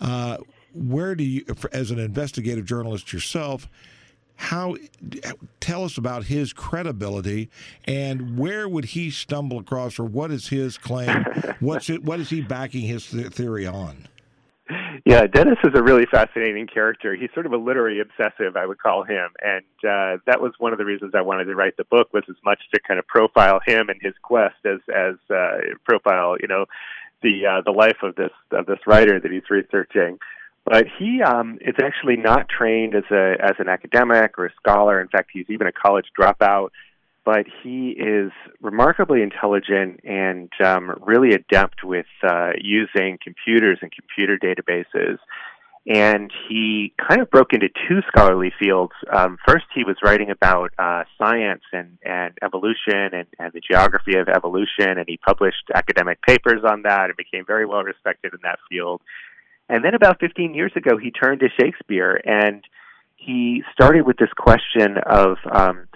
uh, 0.00 0.38
where 0.74 1.14
do 1.14 1.24
you, 1.24 1.44
as 1.72 1.90
an 1.90 1.98
investigative 1.98 2.64
journalist 2.66 3.12
yourself, 3.12 3.68
how 4.36 4.76
tell 5.60 5.84
us 5.84 5.96
about 5.96 6.24
his 6.24 6.52
credibility 6.52 7.48
and 7.84 8.36
where 8.36 8.68
would 8.68 8.86
he 8.86 9.08
stumble 9.10 9.58
across 9.58 10.00
or 10.00 10.04
what 10.04 10.32
is 10.32 10.48
his 10.48 10.78
claim 10.78 11.24
what's 11.60 11.88
it, 11.88 12.02
what 12.02 12.18
is 12.18 12.30
he 12.30 12.40
backing 12.40 12.80
his 12.80 13.06
theory 13.06 13.66
on 13.66 14.08
yeah, 15.04 15.26
Dennis 15.26 15.58
is 15.64 15.72
a 15.74 15.82
really 15.82 16.06
fascinating 16.06 16.68
character. 16.68 17.14
He's 17.16 17.30
sort 17.34 17.46
of 17.46 17.52
a 17.52 17.56
literary 17.56 18.00
obsessive, 18.00 18.56
I 18.56 18.66
would 18.66 18.78
call 18.78 19.02
him, 19.02 19.30
and 19.42 19.64
uh, 19.78 20.22
that 20.26 20.40
was 20.40 20.52
one 20.58 20.72
of 20.72 20.78
the 20.78 20.84
reasons 20.84 21.12
I 21.16 21.22
wanted 21.22 21.46
to 21.46 21.56
write 21.56 21.76
the 21.76 21.84
book 21.84 22.12
was 22.12 22.22
as 22.28 22.36
much 22.44 22.60
to 22.72 22.80
kind 22.86 23.00
of 23.00 23.06
profile 23.08 23.60
him 23.66 23.88
and 23.88 24.00
his 24.00 24.14
quest 24.22 24.56
as 24.64 24.78
as 24.94 25.16
uh, 25.28 25.58
profile, 25.84 26.36
you 26.40 26.46
know, 26.46 26.66
the 27.20 27.46
uh, 27.46 27.62
the 27.64 27.72
life 27.72 27.98
of 28.02 28.14
this 28.14 28.30
of 28.52 28.66
this 28.66 28.78
writer 28.86 29.18
that 29.18 29.32
he's 29.32 29.50
researching. 29.50 30.18
But 30.64 30.86
he 30.98 31.20
um, 31.20 31.58
is 31.60 31.74
actually 31.82 32.16
not 32.16 32.48
trained 32.48 32.94
as 32.94 33.04
a 33.10 33.34
as 33.40 33.56
an 33.58 33.68
academic 33.68 34.38
or 34.38 34.46
a 34.46 34.52
scholar. 34.54 35.00
In 35.00 35.08
fact, 35.08 35.30
he's 35.32 35.46
even 35.48 35.66
a 35.66 35.72
college 35.72 36.06
dropout 36.16 36.70
but 37.24 37.46
he 37.62 37.90
is 37.90 38.32
remarkably 38.60 39.22
intelligent 39.22 40.00
and 40.04 40.50
um, 40.64 40.92
really 41.00 41.34
adept 41.34 41.84
with 41.84 42.06
uh, 42.22 42.50
using 42.60 43.18
computers 43.22 43.78
and 43.82 43.92
computer 43.92 44.38
databases. 44.38 45.18
And 45.84 46.32
he 46.48 46.94
kind 46.96 47.20
of 47.20 47.30
broke 47.30 47.52
into 47.52 47.68
two 47.88 48.02
scholarly 48.06 48.52
fields. 48.56 48.92
Um, 49.12 49.36
first, 49.46 49.64
he 49.74 49.82
was 49.82 49.96
writing 50.02 50.30
about 50.30 50.70
uh, 50.78 51.02
science 51.18 51.62
and, 51.72 51.98
and 52.04 52.38
evolution 52.40 53.10
and, 53.12 53.26
and 53.38 53.52
the 53.52 53.60
geography 53.60 54.16
of 54.16 54.28
evolution, 54.28 54.96
and 54.96 55.04
he 55.08 55.16
published 55.16 55.70
academic 55.74 56.22
papers 56.22 56.62
on 56.64 56.82
that 56.82 57.06
and 57.06 57.16
became 57.16 57.44
very 57.44 57.66
well 57.66 57.82
respected 57.82 58.32
in 58.32 58.38
that 58.44 58.60
field. 58.70 59.00
And 59.68 59.84
then 59.84 59.94
about 59.94 60.20
15 60.20 60.54
years 60.54 60.72
ago, 60.76 60.96
he 60.98 61.10
turned 61.10 61.40
to 61.40 61.48
Shakespeare 61.60 62.20
and 62.24 62.62
he 63.16 63.62
started 63.72 64.06
with 64.06 64.16
this 64.16 64.32
question 64.36 64.96
of 65.06 65.36
um, 65.50 65.86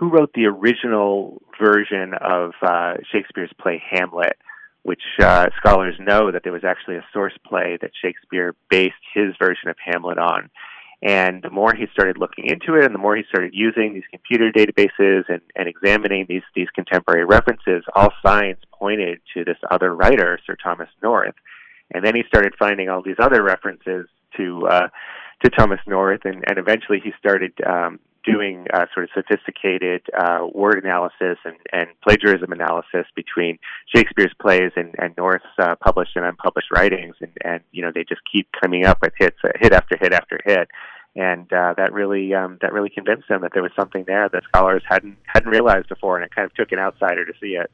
who 0.00 0.08
wrote 0.08 0.32
the 0.32 0.46
original 0.46 1.42
version 1.60 2.14
of 2.14 2.52
uh, 2.62 2.94
Shakespeare's 3.12 3.52
play 3.60 3.82
Hamlet, 3.90 4.38
which 4.82 5.02
uh, 5.20 5.50
scholars 5.58 5.94
know 6.00 6.32
that 6.32 6.42
there 6.42 6.54
was 6.54 6.64
actually 6.64 6.96
a 6.96 7.04
source 7.12 7.34
play 7.46 7.76
that 7.82 7.90
Shakespeare 8.00 8.54
based 8.70 8.94
his 9.12 9.34
version 9.38 9.68
of 9.68 9.76
Hamlet 9.84 10.16
on. 10.16 10.48
And 11.02 11.42
the 11.42 11.50
more 11.50 11.74
he 11.74 11.84
started 11.92 12.16
looking 12.16 12.46
into 12.46 12.80
it, 12.80 12.86
and 12.86 12.94
the 12.94 12.98
more 12.98 13.14
he 13.14 13.24
started 13.28 13.52
using 13.52 13.92
these 13.92 14.08
computer 14.10 14.50
databases 14.50 15.24
and, 15.28 15.42
and 15.54 15.68
examining 15.68 16.24
these 16.28 16.42
these 16.54 16.68
contemporary 16.74 17.26
references, 17.26 17.84
all 17.94 18.10
signs 18.24 18.58
pointed 18.72 19.20
to 19.34 19.44
this 19.44 19.58
other 19.70 19.94
writer, 19.94 20.38
Sir 20.46 20.56
Thomas 20.62 20.88
North. 21.02 21.34
And 21.92 22.04
then 22.04 22.14
he 22.14 22.22
started 22.26 22.54
finding 22.58 22.88
all 22.88 23.02
these 23.02 23.16
other 23.18 23.42
references 23.42 24.06
to 24.38 24.66
uh, 24.66 24.88
to 25.44 25.50
Thomas 25.50 25.80
North, 25.86 26.20
and, 26.24 26.44
and 26.46 26.58
eventually 26.58 27.00
he 27.02 27.12
started 27.18 27.52
um, 27.66 27.98
doing 28.24 28.66
uh, 28.72 28.86
sort 28.92 29.04
of 29.04 29.10
sophisticated 29.14 30.02
uh, 30.18 30.46
word 30.52 30.82
analysis 30.82 31.38
and, 31.44 31.56
and 31.72 31.88
plagiarism 32.02 32.52
analysis 32.52 33.06
between 33.14 33.58
Shakespeare's 33.94 34.34
plays 34.40 34.72
and, 34.76 34.94
and 34.98 35.14
North's 35.16 35.44
uh, 35.58 35.74
published 35.82 36.16
and 36.16 36.24
unpublished 36.24 36.70
writings, 36.70 37.16
and, 37.20 37.32
and 37.44 37.60
you 37.72 37.82
know 37.82 37.90
they 37.94 38.04
just 38.04 38.20
keep 38.30 38.48
coming 38.60 38.84
up 38.84 38.98
with 39.02 39.12
hits, 39.18 39.38
uh, 39.44 39.48
hit 39.58 39.72
after 39.72 39.96
hit 40.00 40.12
after 40.12 40.38
hit, 40.44 40.68
and 41.16 41.52
uh, 41.52 41.74
that 41.76 41.92
really 41.92 42.34
um, 42.34 42.58
that 42.60 42.72
really 42.72 42.90
convinced 42.90 43.28
them 43.28 43.42
that 43.42 43.52
there 43.54 43.62
was 43.62 43.72
something 43.78 44.04
there 44.06 44.28
that 44.28 44.42
scholars 44.44 44.82
hadn't 44.88 45.16
hadn't 45.26 45.50
realized 45.50 45.88
before, 45.88 46.16
and 46.16 46.24
it 46.24 46.34
kind 46.34 46.46
of 46.46 46.54
took 46.54 46.72
an 46.72 46.78
outsider 46.78 47.24
to 47.24 47.32
see 47.40 47.54
it. 47.54 47.70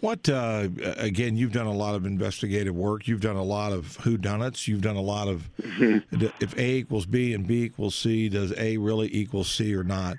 What 0.00 0.28
uh, 0.28 0.68
again? 0.96 1.36
You've 1.36 1.52
done 1.52 1.66
a 1.66 1.72
lot 1.72 1.94
of 1.94 2.06
investigative 2.06 2.74
work. 2.74 3.08
You've 3.08 3.20
done 3.20 3.36
a 3.36 3.42
lot 3.42 3.72
of 3.72 3.98
whodunits. 3.98 4.68
You've 4.68 4.80
done 4.80 4.96
a 4.96 5.02
lot 5.02 5.26
of 5.26 5.50
mm-hmm. 5.62 6.26
if 6.40 6.56
A 6.56 6.76
equals 6.76 7.06
B 7.06 7.34
and 7.34 7.46
B 7.46 7.64
equals 7.64 7.96
C, 7.96 8.28
does 8.28 8.52
A 8.56 8.76
really 8.76 9.12
equal 9.12 9.44
C 9.44 9.74
or 9.74 9.84
not? 9.84 10.16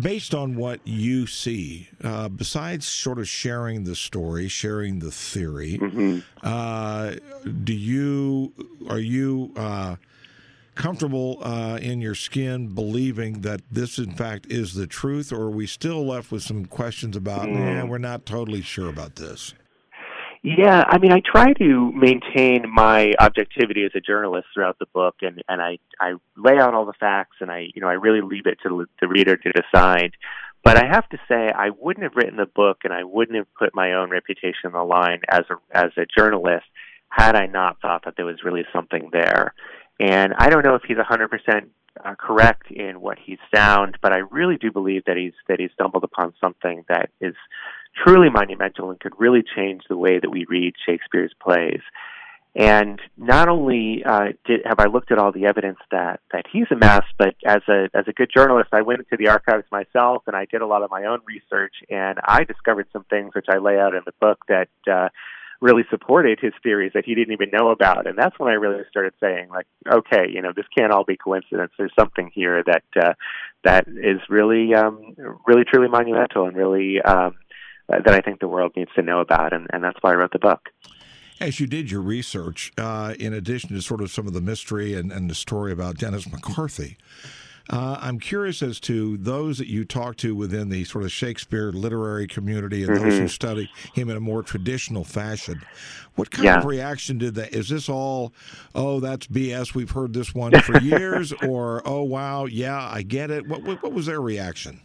Based 0.00 0.34
on 0.34 0.56
what 0.56 0.80
you 0.84 1.26
see, 1.26 1.90
uh, 2.02 2.30
besides 2.30 2.86
sort 2.86 3.18
of 3.18 3.28
sharing 3.28 3.84
the 3.84 3.94
story, 3.94 4.48
sharing 4.48 5.00
the 5.00 5.10
theory, 5.10 5.78
mm-hmm. 5.78 6.20
uh, 6.42 7.12
do 7.64 7.74
you 7.74 8.54
are 8.88 8.98
you 8.98 9.52
uh, 9.54 9.96
comfortable 10.74 11.38
uh, 11.42 11.78
in 11.80 12.00
your 12.00 12.14
skin 12.14 12.74
believing 12.74 13.40
that 13.42 13.60
this, 13.70 13.98
in 13.98 14.12
fact, 14.12 14.46
is 14.50 14.74
the 14.74 14.86
truth, 14.86 15.32
or 15.32 15.42
are 15.42 15.50
we 15.50 15.66
still 15.66 16.06
left 16.06 16.32
with 16.32 16.42
some 16.42 16.66
questions 16.66 17.16
about, 17.16 17.48
mm. 17.48 17.88
we're 17.88 17.98
not 17.98 18.26
totally 18.26 18.62
sure 18.62 18.88
about 18.88 19.16
this? 19.16 19.54
Yeah, 20.44 20.84
I 20.88 20.98
mean, 20.98 21.12
I 21.12 21.20
try 21.24 21.52
to 21.52 21.92
maintain 21.92 22.64
my 22.68 23.12
objectivity 23.20 23.84
as 23.84 23.92
a 23.94 24.00
journalist 24.00 24.48
throughout 24.52 24.76
the 24.80 24.86
book, 24.86 25.14
and 25.22 25.40
and 25.48 25.62
I 25.62 25.78
I 26.00 26.14
lay 26.36 26.58
out 26.58 26.74
all 26.74 26.84
the 26.84 26.92
facts, 26.94 27.36
and 27.40 27.48
I 27.48 27.68
you 27.72 27.80
know 27.80 27.86
I 27.86 27.92
really 27.92 28.22
leave 28.22 28.46
it 28.46 28.58
to 28.64 28.84
the 29.00 29.06
reader 29.06 29.36
to 29.36 29.52
decide. 29.52 30.14
But 30.64 30.78
I 30.78 30.86
have 30.86 31.08
to 31.10 31.18
say, 31.28 31.50
I 31.50 31.70
wouldn't 31.70 32.02
have 32.02 32.16
written 32.16 32.36
the 32.36 32.46
book, 32.46 32.78
and 32.82 32.92
I 32.92 33.04
wouldn't 33.04 33.36
have 33.36 33.52
put 33.56 33.72
my 33.72 33.92
own 33.92 34.10
reputation 34.10 34.66
on 34.66 34.72
the 34.72 34.82
line 34.82 35.20
as 35.28 35.42
a 35.48 35.76
as 35.76 35.92
a 35.96 36.06
journalist 36.06 36.66
had 37.08 37.36
I 37.36 37.46
not 37.46 37.80
thought 37.80 38.04
that 38.04 38.14
there 38.16 38.24
was 38.24 38.42
really 38.42 38.64
something 38.72 39.10
there. 39.12 39.54
And 40.02 40.34
I 40.36 40.50
don't 40.50 40.64
know 40.64 40.74
if 40.74 40.82
he's 40.82 40.96
100% 40.96 41.66
uh, 42.04 42.14
correct 42.16 42.72
in 42.72 43.00
what 43.00 43.18
he's 43.24 43.38
found, 43.54 43.98
but 44.02 44.12
I 44.12 44.18
really 44.18 44.56
do 44.56 44.72
believe 44.72 45.04
that 45.06 45.16
he's 45.16 45.34
that 45.46 45.60
he's 45.60 45.70
stumbled 45.74 46.02
upon 46.02 46.34
something 46.40 46.84
that 46.88 47.10
is 47.20 47.34
truly 48.04 48.28
monumental 48.28 48.90
and 48.90 48.98
could 48.98 49.12
really 49.16 49.44
change 49.54 49.82
the 49.88 49.96
way 49.96 50.18
that 50.18 50.28
we 50.28 50.44
read 50.48 50.74
Shakespeare's 50.84 51.32
plays. 51.40 51.82
And 52.56 53.00
not 53.16 53.48
only 53.48 54.02
uh, 54.04 54.32
did, 54.44 54.62
have 54.64 54.80
I 54.80 54.86
looked 54.86 55.12
at 55.12 55.18
all 55.18 55.30
the 55.30 55.46
evidence 55.46 55.78
that, 55.92 56.18
that 56.32 56.46
he's 56.52 56.66
amassed, 56.72 57.14
but 57.16 57.36
as 57.46 57.62
a 57.68 57.88
as 57.94 58.06
a 58.08 58.12
good 58.12 58.30
journalist, 58.34 58.70
I 58.72 58.82
went 58.82 59.00
into 59.00 59.22
the 59.22 59.30
archives 59.30 59.66
myself 59.70 60.24
and 60.26 60.34
I 60.34 60.46
did 60.46 60.62
a 60.62 60.66
lot 60.66 60.82
of 60.82 60.90
my 60.90 61.04
own 61.04 61.20
research, 61.26 61.74
and 61.88 62.18
I 62.26 62.42
discovered 62.42 62.88
some 62.92 63.04
things 63.04 63.36
which 63.36 63.46
I 63.48 63.58
lay 63.58 63.78
out 63.78 63.94
in 63.94 64.02
the 64.04 64.12
book 64.20 64.40
that 64.48 64.68
uh, 64.90 65.10
really 65.62 65.84
supported 65.88 66.40
his 66.40 66.52
theories 66.62 66.90
that 66.92 67.04
he 67.04 67.14
didn't 67.14 67.32
even 67.32 67.48
know 67.50 67.70
about. 67.70 68.06
And 68.06 68.18
that's 68.18 68.36
when 68.38 68.50
I 68.50 68.54
really 68.54 68.82
started 68.90 69.14
saying, 69.20 69.48
like, 69.48 69.66
okay, 69.90 70.26
you 70.28 70.42
know, 70.42 70.52
this 70.54 70.66
can't 70.76 70.92
all 70.92 71.04
be 71.04 71.16
coincidence. 71.16 71.70
There's 71.78 71.94
something 71.98 72.30
here 72.34 72.64
that 72.64 72.84
uh, 73.00 73.14
that 73.64 73.86
is 73.86 74.20
really, 74.28 74.74
um, 74.74 75.14
really, 75.46 75.62
truly 75.64 75.88
monumental 75.88 76.46
and 76.46 76.56
really 76.56 77.00
um, 77.00 77.36
that 77.88 78.08
I 78.08 78.20
think 78.20 78.40
the 78.40 78.48
world 78.48 78.72
needs 78.76 78.90
to 78.96 79.02
know 79.02 79.20
about. 79.20 79.52
And, 79.52 79.68
and 79.72 79.84
that's 79.84 79.98
why 80.00 80.12
I 80.12 80.16
wrote 80.16 80.32
the 80.32 80.40
book. 80.40 80.68
As 81.40 81.60
you 81.60 81.66
did 81.66 81.90
your 81.90 82.02
research, 82.02 82.72
uh, 82.76 83.14
in 83.18 83.32
addition 83.32 83.70
to 83.70 83.82
sort 83.82 84.00
of 84.00 84.10
some 84.10 84.26
of 84.26 84.32
the 84.32 84.40
mystery 84.40 84.94
and, 84.94 85.12
and 85.12 85.30
the 85.30 85.34
story 85.34 85.72
about 85.72 85.96
Dennis 85.96 86.30
McCarthy, 86.30 86.98
uh, 87.70 87.98
I'm 88.00 88.18
curious 88.18 88.62
as 88.62 88.80
to 88.80 89.16
those 89.16 89.58
that 89.58 89.68
you 89.68 89.84
talk 89.84 90.16
to 90.16 90.34
within 90.34 90.68
the 90.68 90.84
sort 90.84 91.04
of 91.04 91.12
Shakespeare 91.12 91.72
literary 91.72 92.26
community 92.26 92.82
and 92.82 92.92
mm-hmm. 92.92 93.04
those 93.04 93.14
who 93.14 93.20
mm-hmm. 93.20 93.28
study 93.28 93.70
him 93.94 94.10
in 94.10 94.16
a 94.16 94.20
more 94.20 94.42
traditional 94.42 95.04
fashion. 95.04 95.62
What 96.14 96.30
kind 96.30 96.44
yeah. 96.44 96.58
of 96.58 96.64
reaction 96.64 97.18
did 97.18 97.34
that? 97.36 97.54
Is 97.54 97.68
this 97.68 97.88
all, 97.88 98.32
oh, 98.74 99.00
that's 99.00 99.26
BS? 99.26 99.74
We've 99.74 99.90
heard 99.90 100.12
this 100.12 100.34
one 100.34 100.52
for 100.60 100.78
years, 100.80 101.32
or 101.32 101.82
oh, 101.86 102.02
wow, 102.02 102.46
yeah, 102.46 102.88
I 102.90 103.02
get 103.02 103.30
it. 103.30 103.48
What, 103.48 103.62
what, 103.62 103.82
what 103.82 103.92
was 103.92 104.06
their 104.06 104.20
reaction? 104.20 104.80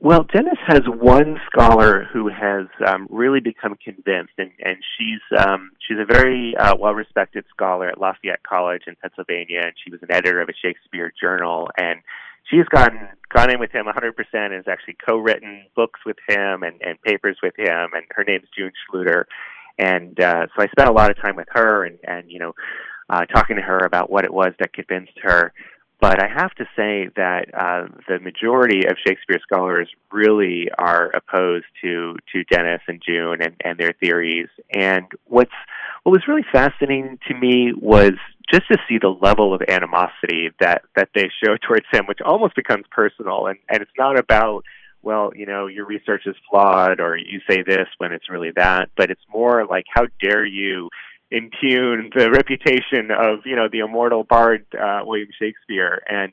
Well, 0.00 0.24
Dennis 0.32 0.58
has 0.68 0.82
one 0.86 1.40
scholar 1.50 2.04
who 2.12 2.28
has 2.28 2.66
um, 2.86 3.08
really 3.10 3.40
become 3.40 3.76
convinced, 3.82 4.34
and, 4.38 4.52
and 4.64 4.76
she's 4.96 5.20
um, 5.36 5.72
she's 5.86 5.98
a 5.98 6.04
very 6.04 6.56
uh, 6.56 6.76
well-respected 6.76 7.44
scholar 7.52 7.88
at 7.88 8.00
Lafayette 8.00 8.44
College 8.44 8.82
in 8.86 8.94
Pennsylvania, 9.02 9.62
and 9.64 9.72
she 9.84 9.90
was 9.90 10.00
an 10.02 10.12
editor 10.12 10.40
of 10.40 10.48
a 10.48 10.52
Shakespeare 10.52 11.12
journal, 11.20 11.68
and 11.76 12.00
she's 12.48 12.64
gone 12.66 13.08
gone 13.34 13.50
in 13.50 13.58
with 13.58 13.72
him 13.72 13.86
100% 13.86 14.14
and 14.32 14.54
has 14.54 14.68
actually 14.68 14.96
co-written 15.04 15.64
books 15.74 15.98
with 16.06 16.16
him 16.28 16.62
and, 16.62 16.80
and 16.80 17.02
papers 17.02 17.38
with 17.42 17.58
him, 17.58 17.90
and 17.92 18.04
her 18.10 18.22
name's 18.22 18.46
June 18.56 18.70
Schluter, 18.86 19.24
and 19.80 20.20
uh, 20.20 20.46
so 20.54 20.62
I 20.62 20.68
spent 20.68 20.88
a 20.88 20.92
lot 20.92 21.10
of 21.10 21.16
time 21.20 21.34
with 21.34 21.48
her, 21.50 21.84
and 21.84 21.98
and 22.04 22.30
you 22.30 22.38
know, 22.38 22.52
uh, 23.10 23.24
talking 23.24 23.56
to 23.56 23.62
her 23.62 23.78
about 23.78 24.10
what 24.10 24.24
it 24.24 24.32
was 24.32 24.52
that 24.60 24.72
convinced 24.72 25.18
her 25.22 25.52
but 26.00 26.22
I 26.22 26.28
have 26.28 26.54
to 26.56 26.64
say 26.76 27.10
that 27.16 27.46
uh, 27.52 27.88
the 28.06 28.20
majority 28.20 28.86
of 28.86 28.96
Shakespeare 29.04 29.40
scholars 29.42 29.90
really 30.12 30.68
are 30.78 31.10
opposed 31.10 31.66
to 31.82 32.16
to 32.32 32.44
Dennis 32.44 32.82
and 32.86 33.02
June 33.04 33.42
and, 33.42 33.54
and 33.64 33.78
their 33.78 33.92
theories. 34.00 34.48
And 34.72 35.06
what's 35.24 35.50
what 36.04 36.12
was 36.12 36.28
really 36.28 36.46
fascinating 36.52 37.18
to 37.26 37.34
me 37.34 37.72
was 37.76 38.12
just 38.52 38.68
to 38.70 38.78
see 38.88 38.98
the 38.98 39.08
level 39.08 39.52
of 39.52 39.62
animosity 39.68 40.50
that 40.60 40.82
that 40.94 41.08
they 41.14 41.30
show 41.44 41.56
towards 41.66 41.86
him, 41.90 42.06
which 42.06 42.20
almost 42.24 42.54
becomes 42.54 42.84
personal. 42.90 43.46
And 43.46 43.58
and 43.68 43.82
it's 43.82 43.90
not 43.98 44.18
about 44.18 44.64
well, 45.02 45.30
you 45.34 45.46
know, 45.46 45.66
your 45.66 45.86
research 45.86 46.22
is 46.26 46.36
flawed 46.50 47.00
or 47.00 47.16
you 47.16 47.40
say 47.48 47.62
this 47.62 47.86
when 47.98 48.12
it's 48.12 48.28
really 48.28 48.50
that, 48.56 48.90
but 48.96 49.10
it's 49.10 49.22
more 49.32 49.64
like 49.66 49.84
how 49.92 50.06
dare 50.20 50.44
you 50.44 50.90
impugn 51.30 52.10
the 52.14 52.30
reputation 52.30 53.10
of 53.10 53.40
you 53.44 53.56
know 53.56 53.68
the 53.70 53.80
immortal 53.80 54.24
bard 54.24 54.66
uh, 54.78 55.00
William 55.04 55.28
Shakespeare, 55.38 56.02
and 56.08 56.32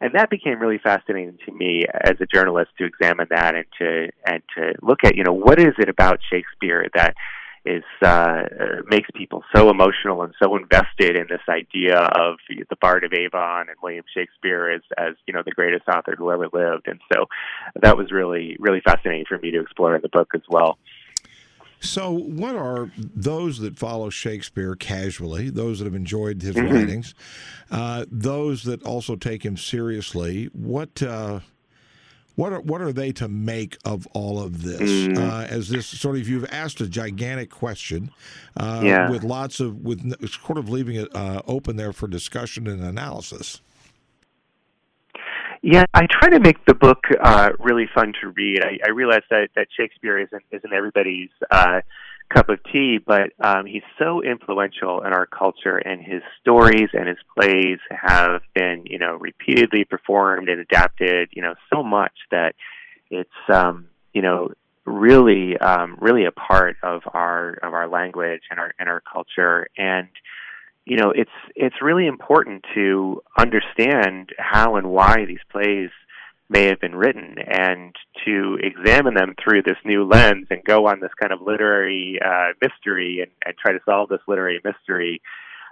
and 0.00 0.14
that 0.14 0.30
became 0.30 0.60
really 0.60 0.78
fascinating 0.78 1.38
to 1.46 1.52
me 1.52 1.84
as 2.04 2.14
a 2.20 2.26
journalist 2.26 2.70
to 2.78 2.84
examine 2.84 3.26
that 3.30 3.54
and 3.54 3.64
to 3.78 4.08
and 4.26 4.42
to 4.56 4.74
look 4.82 5.00
at 5.04 5.16
you 5.16 5.24
know 5.24 5.32
what 5.32 5.58
is 5.58 5.74
it 5.78 5.88
about 5.88 6.20
Shakespeare 6.30 6.88
that 6.94 7.14
is 7.64 7.84
uh, 8.02 8.42
makes 8.86 9.08
people 9.14 9.42
so 9.54 9.68
emotional 9.68 10.22
and 10.22 10.32
so 10.42 10.56
invested 10.56 11.16
in 11.16 11.26
this 11.28 11.42
idea 11.48 11.98
of 11.98 12.36
the 12.48 12.76
Bard 12.80 13.04
of 13.04 13.12
Avon 13.12 13.68
and 13.68 13.76
William 13.82 14.04
Shakespeare 14.14 14.70
as 14.70 14.82
as 14.96 15.14
you 15.26 15.34
know 15.34 15.42
the 15.44 15.50
greatest 15.52 15.88
author 15.88 16.14
who 16.16 16.30
ever 16.30 16.48
lived, 16.52 16.86
and 16.86 17.00
so 17.12 17.26
that 17.82 17.96
was 17.96 18.10
really 18.12 18.56
really 18.58 18.80
fascinating 18.80 19.26
for 19.28 19.38
me 19.38 19.50
to 19.50 19.60
explore 19.60 19.96
in 19.96 20.02
the 20.02 20.08
book 20.08 20.30
as 20.34 20.42
well. 20.48 20.78
So, 21.80 22.10
what 22.10 22.56
are 22.56 22.90
those 22.96 23.58
that 23.60 23.78
follow 23.78 24.10
Shakespeare 24.10 24.74
casually, 24.74 25.50
those 25.50 25.78
that 25.78 25.84
have 25.84 25.94
enjoyed 25.94 26.42
his 26.42 26.56
mm-hmm. 26.56 26.74
writings, 26.74 27.14
uh, 27.70 28.04
those 28.10 28.64
that 28.64 28.82
also 28.82 29.16
take 29.16 29.44
him 29.44 29.56
seriously? 29.56 30.46
What 30.52 31.02
uh, 31.02 31.40
what 32.34 32.52
are 32.52 32.60
what 32.60 32.80
are 32.80 32.92
they 32.92 33.12
to 33.12 33.28
make 33.28 33.78
of 33.84 34.06
all 34.12 34.40
of 34.40 34.62
this? 34.62 34.80
Mm-hmm. 34.80 35.22
Uh, 35.22 35.44
as 35.44 35.68
this 35.68 35.86
sort 35.86 36.16
of 36.16 36.28
you've 36.28 36.50
asked 36.52 36.80
a 36.80 36.88
gigantic 36.88 37.50
question, 37.50 38.10
uh, 38.56 38.80
yeah. 38.84 39.10
with 39.10 39.22
lots 39.22 39.60
of 39.60 39.80
with 39.80 40.14
sort 40.28 40.58
of 40.58 40.68
leaving 40.68 40.96
it 40.96 41.14
uh, 41.14 41.42
open 41.46 41.76
there 41.76 41.92
for 41.92 42.06
discussion 42.06 42.66
and 42.66 42.82
analysis. 42.82 43.60
Yeah, 45.62 45.84
I 45.92 46.06
try 46.06 46.30
to 46.30 46.40
make 46.40 46.64
the 46.66 46.74
book 46.74 47.04
uh, 47.20 47.50
really 47.58 47.88
fun 47.92 48.12
to 48.20 48.28
read. 48.28 48.62
I, 48.62 48.78
I 48.86 48.90
realize 48.90 49.22
that, 49.30 49.48
that 49.56 49.68
Shakespeare 49.76 50.18
isn't 50.18 50.44
isn't 50.52 50.72
everybody's 50.72 51.30
uh, 51.50 51.80
cup 52.32 52.48
of 52.48 52.60
tea, 52.70 52.98
but 53.04 53.32
um, 53.40 53.66
he's 53.66 53.82
so 53.98 54.22
influential 54.22 55.02
in 55.02 55.12
our 55.12 55.26
culture, 55.26 55.78
and 55.78 56.00
his 56.00 56.22
stories 56.40 56.90
and 56.92 57.08
his 57.08 57.16
plays 57.36 57.78
have 57.90 58.42
been, 58.54 58.84
you 58.86 58.98
know, 58.98 59.14
repeatedly 59.14 59.84
performed 59.84 60.48
and 60.48 60.60
adapted, 60.60 61.30
you 61.32 61.42
know, 61.42 61.54
so 61.72 61.82
much 61.82 62.12
that 62.30 62.54
it's, 63.10 63.30
um, 63.52 63.88
you 64.12 64.22
know, 64.22 64.52
really, 64.84 65.56
um, 65.58 65.96
really 66.00 66.24
a 66.24 66.32
part 66.32 66.76
of 66.82 67.02
our 67.12 67.58
of 67.62 67.74
our 67.74 67.88
language 67.88 68.42
and 68.50 68.60
our 68.60 68.72
and 68.78 68.88
our 68.88 69.00
culture, 69.00 69.66
and 69.76 70.08
you 70.88 70.96
know, 70.96 71.12
it's 71.14 71.30
it's 71.54 71.76
really 71.82 72.06
important 72.06 72.64
to 72.74 73.22
understand 73.38 74.30
how 74.38 74.76
and 74.76 74.90
why 74.90 75.26
these 75.26 75.38
plays 75.52 75.90
may 76.48 76.64
have 76.64 76.80
been 76.80 76.94
written 76.94 77.36
and 77.46 77.94
to 78.24 78.58
examine 78.62 79.12
them 79.14 79.34
through 79.42 79.62
this 79.62 79.76
new 79.84 80.04
lens 80.04 80.46
and 80.50 80.64
go 80.64 80.86
on 80.86 81.00
this 81.00 81.10
kind 81.20 81.30
of 81.30 81.42
literary 81.42 82.18
uh, 82.24 82.52
mystery 82.62 83.20
and, 83.20 83.30
and 83.44 83.54
try 83.58 83.72
to 83.72 83.80
solve 83.84 84.08
this 84.08 84.20
literary 84.26 84.58
mystery 84.64 85.20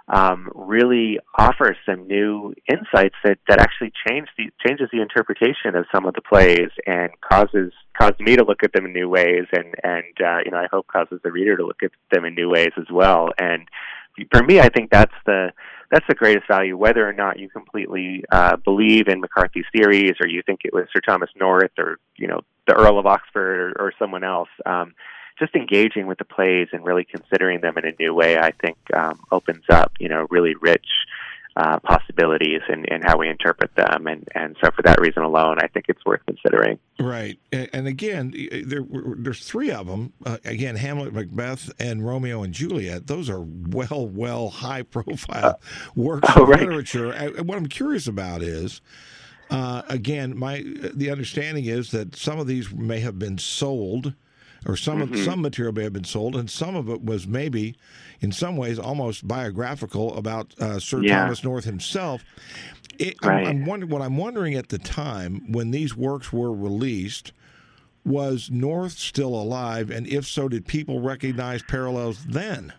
um, 0.07 0.49
really 0.53 1.19
offers 1.37 1.75
some 1.83 2.07
new 2.07 2.53
insights 2.71 3.15
that, 3.23 3.39
that 3.47 3.59
actually 3.59 3.91
change 4.07 4.27
the, 4.37 4.45
changes 4.65 4.87
the 4.93 5.01
interpretation 5.01 5.75
of 5.75 5.85
some 5.93 6.05
of 6.05 6.13
the 6.13 6.21
plays 6.21 6.69
and 6.85 7.09
causes 7.27 7.73
caused 7.99 8.19
me 8.19 8.35
to 8.35 8.45
look 8.45 8.63
at 8.63 8.71
them 8.71 8.85
in 8.85 8.93
new 8.93 9.09
ways 9.09 9.45
and 9.51 9.73
and 9.83 10.13
uh, 10.23 10.37
you 10.45 10.51
know 10.51 10.57
I 10.57 10.67
hope 10.71 10.85
causes 10.87 11.19
the 11.23 11.31
reader 11.31 11.57
to 11.57 11.65
look 11.65 11.81
at 11.83 11.91
them 12.11 12.23
in 12.23 12.35
new 12.35 12.49
ways 12.49 12.71
as 12.77 12.85
well. 12.91 13.29
And 13.39 13.67
for 14.31 14.43
me, 14.43 14.59
I 14.59 14.69
think 14.69 14.89
that's 14.91 15.13
the 15.25 15.51
that's 15.91 16.05
the 16.07 16.15
greatest 16.15 16.47
value. 16.47 16.75
Whether 16.75 17.07
or 17.07 17.13
not 17.13 17.39
you 17.39 17.49
completely 17.49 18.23
uh, 18.31 18.57
believe 18.57 19.07
in 19.07 19.21
McCarthy's 19.21 19.65
theories, 19.75 20.15
or 20.19 20.27
you 20.27 20.41
think 20.45 20.61
it 20.65 20.73
was 20.73 20.85
Sir 20.91 21.01
Thomas 21.01 21.29
North, 21.39 21.71
or 21.77 21.97
you 22.17 22.27
know 22.27 22.41
the 22.67 22.73
Earl 22.73 22.99
of 22.99 23.05
Oxford, 23.05 23.73
or, 23.77 23.87
or 23.87 23.93
someone 23.97 24.23
else, 24.23 24.49
um, 24.65 24.93
just 25.39 25.55
engaging 25.55 26.07
with 26.07 26.17
the 26.17 26.25
plays 26.25 26.67
and 26.73 26.83
really 26.83 27.05
considering 27.05 27.61
them 27.61 27.77
in 27.77 27.85
a 27.85 27.93
new 27.99 28.13
way, 28.13 28.37
I 28.37 28.51
think 28.51 28.77
um, 28.95 29.19
opens 29.31 29.63
up 29.69 29.91
you 29.99 30.09
know 30.09 30.27
really 30.29 30.55
rich 30.55 30.87
uh, 31.55 31.79
possibilities 31.79 31.96
in, 32.17 32.85
in 32.85 33.01
how 33.01 33.17
we 33.17 33.29
interpret 33.29 33.73
them. 33.75 34.07
And, 34.07 34.27
and 34.35 34.55
so, 34.63 34.71
for 34.71 34.81
that 34.83 34.99
reason 34.99 35.23
alone, 35.23 35.57
I 35.59 35.67
think 35.67 35.85
it's 35.87 36.03
worth 36.05 36.21
considering. 36.25 36.79
Right. 36.99 37.39
And 37.51 37.87
again, 37.87 38.33
there, 38.65 38.83
there's 39.17 39.45
three 39.45 39.71
of 39.71 39.87
them. 39.87 40.13
Uh, 40.25 40.37
again, 40.45 40.75
Hamlet, 40.75 41.13
Macbeth, 41.13 41.71
and 41.79 42.05
Romeo 42.05 42.43
and 42.43 42.53
Juliet. 42.53 43.07
Those 43.07 43.29
are 43.29 43.41
well, 43.41 44.07
well, 44.07 44.49
high 44.49 44.81
profile 44.83 45.45
uh, 45.45 45.53
works 45.95 46.29
oh, 46.35 46.43
of 46.43 46.49
right. 46.49 46.59
literature. 46.61 47.11
And 47.11 47.47
what 47.47 47.57
I'm 47.57 47.67
curious 47.67 48.07
about 48.07 48.41
is. 48.41 48.81
Uh, 49.49 49.81
again, 49.87 50.37
my 50.37 50.61
the 50.93 51.09
understanding 51.09 51.63
is 51.63 51.91
that 51.91 52.17
some 52.17 52.37
of 52.37 52.47
these 52.47 52.69
may 52.73 52.99
have 52.99 53.17
been 53.17 53.37
sold 53.37 54.13
or 54.67 54.75
some 54.75 54.99
mm-hmm. 54.99 55.13
of, 55.13 55.19
some 55.19 55.41
material 55.41 55.73
may 55.73 55.83
have 55.83 55.93
been 55.93 56.03
sold, 56.03 56.35
and 56.35 56.49
some 56.49 56.75
of 56.75 56.89
it 56.89 57.03
was 57.03 57.25
maybe, 57.25 57.75
in 58.19 58.31
some 58.31 58.57
ways, 58.57 58.77
almost 58.77 59.27
biographical 59.27 60.15
about 60.17 60.53
uh, 60.59 60.77
Sir 60.79 61.01
yeah. 61.01 61.21
Thomas 61.21 61.43
North 61.43 61.63
himself. 61.63 62.23
It, 62.99 63.15
right. 63.23 63.47
I'm, 63.47 63.61
I'm 63.61 63.65
wondering 63.65 63.91
what 63.91 64.01
I'm 64.01 64.17
wondering 64.17 64.55
at 64.55 64.69
the 64.69 64.77
time 64.77 65.51
when 65.51 65.71
these 65.71 65.95
works 65.95 66.33
were 66.33 66.53
released. 66.53 67.31
Was 68.05 68.49
North 68.49 68.93
still 68.93 69.35
alive, 69.35 69.89
and 69.89 70.07
if 70.07 70.25
so, 70.25 70.47
did 70.47 70.65
people 70.65 71.01
recognize 71.01 71.61
parallels 71.61 72.23
then? 72.25 72.73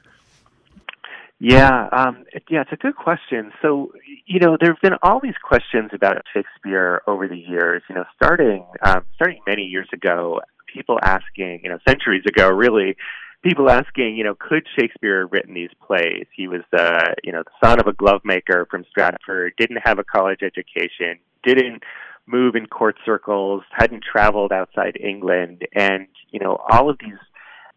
Yeah, 1.38 1.88
um, 1.92 2.24
yeah, 2.48 2.62
it's 2.62 2.72
a 2.72 2.76
good 2.76 2.96
question. 2.96 3.52
So, 3.62 3.92
you 4.26 4.40
know, 4.40 4.56
there 4.58 4.72
have 4.72 4.80
been 4.80 4.98
all 5.02 5.20
these 5.20 5.36
questions 5.42 5.90
about 5.92 6.16
Shakespeare 6.34 7.02
over 7.06 7.28
the 7.28 7.36
years. 7.36 7.82
You 7.88 7.96
know, 7.96 8.04
starting 8.16 8.64
um, 8.82 9.04
starting 9.14 9.40
many 9.46 9.62
years 9.62 9.88
ago, 9.92 10.40
people 10.72 10.98
asking, 11.02 11.60
you 11.62 11.70
know, 11.70 11.78
centuries 11.86 12.24
ago, 12.26 12.48
really, 12.48 12.96
people 13.42 13.70
asking, 13.70 14.16
you 14.16 14.24
know, 14.24 14.34
could 14.38 14.66
Shakespeare 14.78 15.22
have 15.22 15.32
written 15.32 15.54
these 15.54 15.70
plays? 15.86 16.26
He 16.34 16.48
was, 16.48 16.62
uh, 16.76 17.14
you 17.22 17.32
know, 17.32 17.42
the 17.42 17.66
son 17.66 17.80
of 17.80 17.86
a 17.86 17.92
glove 17.92 18.22
maker 18.24 18.66
from 18.70 18.84
Stratford, 18.90 19.54
didn't 19.58 19.80
have 19.84 19.98
a 19.98 20.04
college 20.04 20.40
education, 20.42 21.18
didn't 21.44 21.82
move 22.26 22.54
in 22.54 22.66
court 22.66 22.96
circles, 23.04 23.62
hadn't 23.72 24.04
traveled 24.04 24.52
outside 24.52 24.96
England, 25.00 25.62
and 25.74 26.06
you 26.30 26.40
know, 26.40 26.58
all 26.70 26.90
of 26.90 26.98
these 27.00 27.18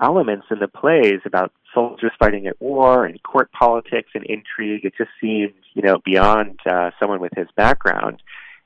elements 0.02 0.48
in 0.50 0.60
the 0.60 0.68
plays 0.68 1.22
about 1.26 1.54
soldiers 1.74 2.12
fighting 2.20 2.48
at 2.48 2.60
war 2.60 3.06
and 3.06 3.22
court 3.24 3.52
politics 3.52 4.10
and 4.14 4.26
intrigue. 4.26 4.84
It 4.84 4.94
just 4.98 5.12
seemed, 5.22 5.54
you 5.74 5.84
know, 5.84 6.00
beyond 6.04 6.60
uh, 6.70 6.92
someone 7.00 7.22
with 7.22 7.32
his 7.36 7.48
background. 7.56 8.22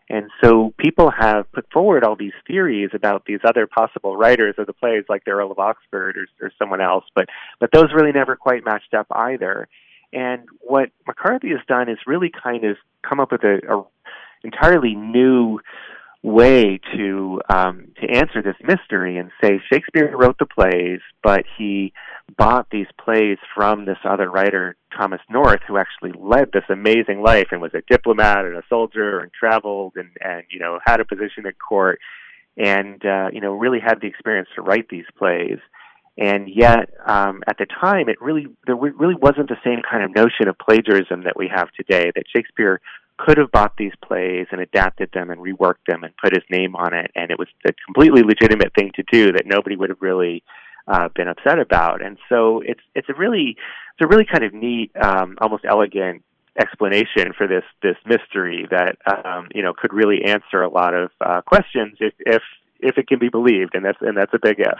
And 0.10 0.30
so 0.44 0.74
people 0.78 1.10
have 1.10 1.52
put 1.52 1.72
forward 1.72 2.04
all 2.04 2.16
these 2.16 2.34
theories 2.46 2.92
about 2.94 3.26
these 3.26 3.40
other 3.44 3.66
possible 3.66 4.16
writers 4.16 4.56
of 4.58 4.68
the 4.68 4.74
plays, 4.74 5.04
like 5.10 5.26
the 5.26 5.32
Earl 5.32 5.52
of 5.52 5.58
Oxford 5.58 6.16
or, 6.18 6.46
or 6.46 6.52
someone 6.60 6.82
else, 6.82 7.06
but 7.16 7.28
but 7.60 7.72
those 7.74 7.92
really 7.94 8.12
never 8.12 8.36
quite 8.36 8.64
matched 8.64 8.94
up 8.94 9.08
either. 9.10 9.68
And 10.14 10.44
what 10.62 10.92
McCarthy 11.08 11.50
has 11.50 11.60
done 11.68 11.90
is 11.90 11.98
really 12.06 12.32
kind 12.32 12.64
of 12.66 12.78
come 13.08 13.20
up 13.20 13.32
with 13.32 13.44
a, 13.44 13.60
a 13.68 13.84
entirely 14.44 14.94
new 14.94 15.60
way 16.26 16.80
to 16.96 17.40
um, 17.50 17.92
to 18.02 18.10
answer 18.10 18.42
this 18.42 18.56
mystery 18.64 19.18
and 19.18 19.30
say 19.42 19.62
Shakespeare 19.72 20.12
wrote 20.18 20.40
the 20.40 20.48
plays, 20.48 21.00
but 21.22 21.46
he 21.58 21.94
bought 22.36 22.68
these 22.72 22.88
plays 23.04 23.38
from 23.54 23.86
this 23.86 24.00
other 24.04 24.30
writer, 24.30 24.76
Thomas 24.98 25.22
North, 25.30 25.60
who 25.68 25.78
actually 25.78 26.20
led 26.20 26.52
this 26.52 26.64
amazing 26.68 27.22
life 27.22 27.50
and 27.52 27.62
was 27.62 27.76
a 27.76 27.84
diplomat 27.88 28.46
and 28.46 28.58
a 28.58 28.64
soldier 28.68 29.20
and 29.20 29.32
traveled 29.32 29.94
and 29.96 30.10
and 30.20 30.44
you 30.50 30.60
know 30.60 30.80
had 30.84 31.00
a 31.00 31.06
position 31.06 31.46
at 31.46 31.54
court 31.60 32.00
and 32.58 33.06
uh, 33.06 33.30
you 33.32 33.40
know 33.40 33.52
really 33.54 33.80
had 33.80 34.02
the 34.02 34.08
experience 34.08 34.50
to 34.56 34.62
write 34.62 34.90
these 34.90 35.06
plays. 35.18 35.60
And 36.18 36.48
yet, 36.48 36.92
um, 37.06 37.44
at 37.46 37.58
the 37.58 37.66
time, 37.66 38.08
it 38.08 38.20
really 38.22 38.48
there 38.66 38.76
really 38.76 39.16
wasn't 39.16 39.50
the 39.50 39.58
same 39.64 39.82
kind 39.90 40.04
of 40.04 40.16
notion 40.16 40.48
of 40.48 40.58
plagiarism 40.58 41.26
that 41.26 41.38
we 41.38 41.52
have 41.54 41.68
today. 41.74 42.12
That 42.16 42.24
Shakespeare 42.34 42.82
could 43.18 43.38
have 43.38 43.52
bought 43.52 43.78
these 43.78 43.94
plays 44.04 44.48
and 44.52 44.62
adapted 44.62 45.10
them 45.14 45.30
and 45.30 45.42
reworked 45.42 45.86
them 45.88 46.04
and 46.04 46.14
put 46.18 46.34
his 46.34 46.44
name 46.50 46.76
on 46.76 46.94
it, 46.94 47.12
and 47.16 47.32
it 47.32 47.40
was 47.40 47.48
a 47.66 47.74
completely 47.86 48.24
legitimate 48.24 48.74
thing 48.74 48.92
to 48.96 49.04
do 49.12 49.32
that 49.32 49.46
nobody 49.46 49.76
would 49.76 49.90
have 49.90 50.02
really 50.02 50.44
uh, 50.88 51.10
been 51.16 51.28
upset 51.28 51.60
about. 51.60 52.04
And 52.04 52.18
so 52.30 52.62
it's 52.62 52.82
it's 52.94 53.10
a 53.10 53.14
really 53.14 53.56
it's 53.98 54.02
a 54.04 54.08
really 54.08 54.26
kind 54.26 54.44
of 54.44 54.54
neat, 54.54 54.92
um, 54.96 55.38
almost 55.42 55.66
elegant 55.66 56.24
explanation 56.60 57.34
for 57.38 57.48
this 57.48 57.64
this 57.82 57.98
mystery 58.06 58.68
that 58.72 58.98
um, 59.06 59.48
you 59.54 59.62
know 59.62 59.74
could 59.74 59.94
really 59.94 60.24
answer 60.24 60.62
a 60.62 60.70
lot 60.70 60.94
of 60.94 61.12
uh, 61.22 61.42
questions 61.42 61.98
if 62.00 62.14
if 62.20 62.42
if 62.80 62.98
it 62.98 63.08
can 63.08 63.20
be 63.20 63.30
believed, 63.30 63.76
and 63.76 63.86
that's 63.86 63.98
and 64.02 64.18
that's 64.18 64.34
a 64.34 64.40
big 64.40 64.60
if. 64.60 64.80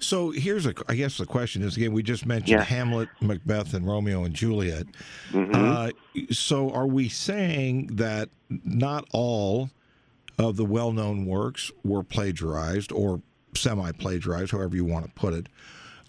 So 0.00 0.30
here's 0.30 0.66
a, 0.66 0.74
I 0.88 0.96
guess 0.96 1.18
the 1.18 1.26
question 1.26 1.62
is 1.62 1.76
again, 1.76 1.92
we 1.92 2.02
just 2.02 2.26
mentioned 2.26 2.48
yeah. 2.48 2.64
Hamlet, 2.64 3.08
Macbeth, 3.20 3.74
and 3.74 3.86
Romeo 3.86 4.24
and 4.24 4.34
Juliet. 4.34 4.86
Mm-hmm. 5.30 5.54
Uh, 5.54 5.90
so 6.30 6.70
are 6.72 6.86
we 6.86 7.08
saying 7.08 7.88
that 7.96 8.28
not 8.64 9.06
all 9.12 9.70
of 10.38 10.56
the 10.56 10.64
well 10.64 10.92
known 10.92 11.26
works 11.26 11.70
were 11.84 12.02
plagiarized 12.02 12.92
or 12.92 13.22
semi 13.54 13.92
plagiarized, 13.92 14.50
however 14.50 14.76
you 14.76 14.84
want 14.84 15.06
to 15.06 15.12
put 15.12 15.32
it? 15.32 15.48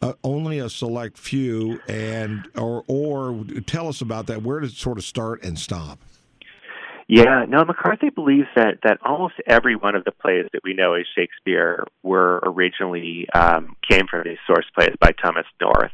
Uh, 0.02 0.14
only 0.24 0.60
a 0.60 0.70
select 0.70 1.18
few, 1.18 1.80
and 1.88 2.48
or 2.56 2.84
or 2.88 3.46
tell 3.66 3.88
us 3.88 4.02
about 4.02 4.28
that. 4.28 4.44
Where 4.44 4.60
does 4.60 4.74
it 4.74 4.78
sort 4.78 4.98
of 4.98 5.06
start 5.06 5.44
and 5.44 5.58
stop? 5.58 6.00
Yeah, 7.08 7.46
no, 7.48 7.64
McCarthy 7.64 8.10
believes 8.10 8.48
that 8.56 8.80
that 8.84 8.98
almost 9.04 9.36
every 9.46 9.76
one 9.76 9.96
of 9.96 10.06
the 10.06 10.12
plays 10.12 10.46
that 10.54 10.64
we 10.64 10.74
know 10.74 10.94
as 10.94 11.06
Shakespeare 11.16 11.86
were 12.02 12.40
originally 12.44 13.28
um, 13.30 13.76
came 13.88 14.08
from 14.10 14.24
these 14.24 14.40
source 14.48 14.66
plays 14.74 14.96
by 15.00 15.12
Thomas 15.12 15.46
North, 15.62 15.92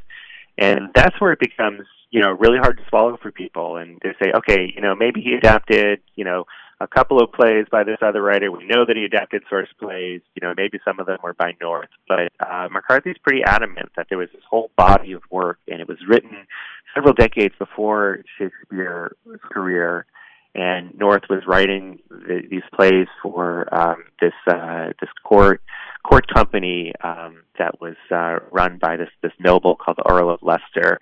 and 0.58 0.89
that's 0.96 1.20
where 1.20 1.34
it 1.34 1.39
becomes 1.39 1.82
you 2.12 2.22
know 2.22 2.32
really 2.32 2.60
hard 2.60 2.77
to 2.77 2.84
swallow 2.88 3.18
for 3.22 3.30
people, 3.30 3.75
and 3.75 4.00
they 4.01 4.12
say, 4.24 4.32
okay, 4.34 4.72
you 4.74 4.82
know, 4.82 4.96
maybe 4.96 5.20
he 5.20 5.34
adapted 5.34 6.00
you 6.15 6.24
know 6.24 6.46
a 6.80 6.88
couple 6.88 7.22
of 7.22 7.34
plays 7.34 7.65
by 7.70 7.84
this 7.84 7.98
other 8.01 8.22
writer. 8.22 8.50
We 8.50 8.65
know 8.65 8.86
that 8.86 8.96
he 8.96 9.03
adapted 9.03 9.44
source 9.50 9.70
plays. 9.82 10.22
You 10.36 10.48
know, 10.48 10.53
maybe 10.56 10.80
some 10.86 11.01
of 11.01 11.08
them 11.08 11.18
were 11.22 11.34
by 11.34 11.56
North, 11.60 11.89
but 12.08 12.32
uh, 12.39 12.70
McCarthy's 12.72 13.18
pretty 13.22 13.44
adamant 13.44 13.89
that 13.98 14.08
there 14.08 14.18
was 14.18 14.30
this 14.34 14.44
whole 14.50 14.72
body 14.77 15.12
of 15.12 15.24
work, 15.30 15.60
and 15.68 15.82
it 15.82 15.89
was 15.89 15.98
written 16.08 16.48
several 16.96 17.13
decades 17.13 17.53
before 17.60 18.24
Shakespeare's 18.38 19.12
career 19.51 20.06
and 20.53 20.98
North 20.98 21.24
was 21.29 21.43
writing 21.48 22.00
the, 22.10 22.41
these 22.50 22.63
plays 22.74 23.08
for 23.22 23.74
um, 23.74 24.03
this 24.20 24.34
uh, 24.48 24.89
this 25.00 25.10
court 25.24 25.62
court 26.03 26.27
company 26.34 26.93
um, 27.03 27.43
that 27.58 27.79
was 27.79 27.96
uh, 28.12 28.38
run 28.51 28.77
by 28.81 28.98
this 28.98 29.10
this 29.22 29.31
noble 29.39 29.75
called 29.75 29.98
the 29.98 30.12
Earl 30.12 30.34
of 30.34 30.39
Leicester. 30.41 31.00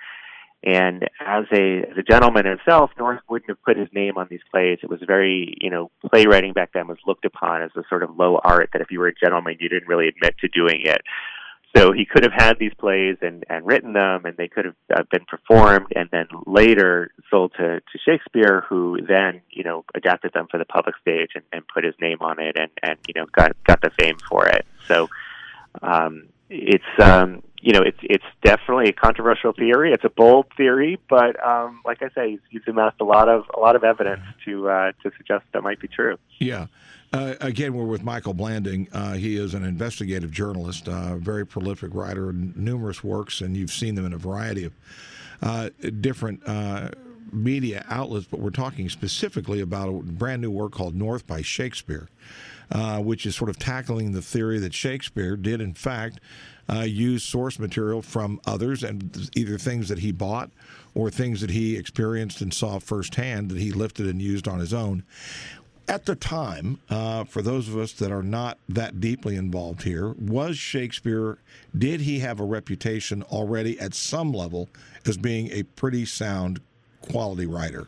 And 0.61 1.03
as 1.25 1.45
a 1.53 1.83
as 1.89 1.97
a 1.97 2.03
gentleman 2.03 2.45
himself, 2.45 2.91
North 2.99 3.21
wouldn't 3.29 3.49
have 3.49 3.63
put 3.63 3.77
his 3.77 3.87
name 3.93 4.17
on 4.17 4.27
these 4.29 4.41
plays. 4.51 4.79
It 4.83 4.89
was 4.89 4.99
very, 5.07 5.55
you 5.61 5.69
know, 5.69 5.89
playwriting 6.09 6.53
back 6.53 6.71
then 6.73 6.87
was 6.87 6.97
looked 7.07 7.23
upon 7.23 7.63
as 7.63 7.71
a 7.77 7.83
sort 7.87 8.03
of 8.03 8.17
low 8.17 8.39
art 8.43 8.69
that 8.73 8.81
if 8.81 8.91
you 8.91 8.99
were 8.99 9.07
a 9.07 9.15
gentleman, 9.15 9.55
you 9.59 9.69
didn't 9.69 9.87
really 9.87 10.09
admit 10.09 10.35
to 10.41 10.49
doing 10.49 10.81
it. 10.83 11.01
So 11.75 11.91
he 11.91 12.03
could 12.05 12.23
have 12.23 12.33
had 12.33 12.57
these 12.57 12.73
plays 12.79 13.17
and, 13.21 13.45
and 13.47 13.65
written 13.65 13.93
them, 13.93 14.25
and 14.25 14.35
they 14.37 14.47
could 14.47 14.65
have 14.65 14.75
uh, 14.95 15.03
been 15.11 15.25
performed, 15.25 15.87
and 15.95 16.09
then 16.11 16.25
later 16.47 17.11
sold 17.29 17.51
to, 17.57 17.79
to 17.79 17.99
Shakespeare, 18.03 18.65
who 18.67 18.99
then 19.07 19.41
you 19.51 19.63
know 19.63 19.85
adapted 19.93 20.33
them 20.33 20.47
for 20.49 20.57
the 20.57 20.65
public 20.65 20.95
stage 20.99 21.29
and, 21.35 21.43
and 21.53 21.63
put 21.67 21.83
his 21.83 21.93
name 22.01 22.17
on 22.21 22.39
it, 22.39 22.57
and, 22.57 22.71
and 22.81 22.97
you 23.07 23.13
know 23.15 23.27
got 23.31 23.51
got 23.65 23.81
the 23.81 23.91
fame 23.99 24.17
for 24.27 24.47
it. 24.47 24.65
So 24.87 25.09
um, 25.83 26.29
it's 26.49 26.83
um, 26.99 27.43
you 27.61 27.73
know 27.73 27.81
it's 27.81 27.99
it's 28.01 28.25
definitely 28.43 28.89
a 28.89 28.93
controversial 28.93 29.53
theory. 29.53 29.93
It's 29.93 30.05
a 30.05 30.09
bold 30.09 30.47
theory, 30.57 30.99
but 31.07 31.35
um, 31.45 31.81
like 31.85 32.01
I 32.01 32.09
say, 32.15 32.31
he's, 32.31 32.39
he's 32.49 32.61
amassed 32.67 32.99
a 32.99 33.05
lot 33.05 33.29
of 33.29 33.45
a 33.55 33.59
lot 33.59 33.75
of 33.75 33.83
evidence 33.83 34.21
to 34.45 34.69
uh, 34.69 34.91
to 35.03 35.11
suggest 35.17 35.45
that 35.53 35.61
might 35.61 35.79
be 35.79 35.87
true. 35.87 36.17
Yeah. 36.39 36.65
Uh, 37.11 37.33
again, 37.41 37.73
we're 37.73 37.85
with 37.85 38.03
Michael 38.03 38.35
Blanding. 38.35 38.87
Uh, 38.93 39.13
he 39.13 39.35
is 39.35 39.55
an 39.55 39.63
investigative 39.63 40.29
journalist, 40.29 40.87
uh, 40.87 41.15
very 41.15 41.45
prolific 41.45 41.93
writer, 41.95 42.29
in 42.29 42.53
numerous 42.55 43.03
works, 43.03 43.41
and 43.41 43.57
you've 43.57 43.71
seen 43.71 43.95
them 43.95 44.05
in 44.05 44.13
a 44.13 44.17
variety 44.17 44.65
of 44.65 44.73
uh, 45.41 45.69
different 46.01 46.41
uh, 46.45 46.89
media 47.31 47.83
outlets. 47.89 48.27
But 48.29 48.41
we're 48.41 48.51
talking 48.51 48.89
specifically 48.89 49.59
about 49.59 49.89
a 49.89 49.91
brand 49.93 50.43
new 50.43 50.51
work 50.51 50.71
called 50.71 50.93
North 50.93 51.25
by 51.25 51.41
Shakespeare, 51.41 52.09
uh, 52.71 52.99
which 52.99 53.25
is 53.25 53.35
sort 53.35 53.49
of 53.49 53.57
tackling 53.57 54.11
the 54.11 54.21
theory 54.21 54.59
that 54.59 54.75
Shakespeare 54.75 55.35
did, 55.35 55.61
in 55.61 55.73
fact, 55.73 56.19
use 56.83 57.23
source 57.23 57.57
material 57.57 58.03
from 58.03 58.39
others 58.45 58.83
and 58.83 59.31
either 59.35 59.57
things 59.57 59.89
that 59.89 59.97
he 59.97 60.11
bought 60.11 60.51
or 60.93 61.09
things 61.09 61.41
that 61.41 61.49
he 61.49 61.75
experienced 61.75 62.41
and 62.41 62.53
saw 62.53 62.77
firsthand 62.77 63.49
that 63.49 63.57
he 63.57 63.71
lifted 63.71 64.05
and 64.05 64.21
used 64.21 64.47
on 64.47 64.59
his 64.59 64.71
own 64.71 65.03
at 65.89 66.05
the 66.05 66.15
time, 66.15 66.79
uh, 66.89 67.23
for 67.23 67.41
those 67.41 67.67
of 67.67 67.75
us 67.75 67.93
that 67.93 68.11
are 68.11 68.21
not 68.21 68.59
that 68.69 69.01
deeply 69.01 69.35
involved 69.35 69.81
here, 69.81 70.09
was 70.19 70.57
Shakespeare, 70.57 71.39
did 71.75 72.01
he 72.01 72.19
have 72.19 72.39
a 72.39 72.45
reputation 72.45 73.23
already 73.23 73.77
at 73.79 73.95
some 73.95 74.31
level 74.31 74.69
as 75.05 75.17
being 75.17 75.49
a 75.51 75.63
pretty 75.63 76.05
sound 76.05 76.61
quality 77.01 77.47
writer? 77.47 77.87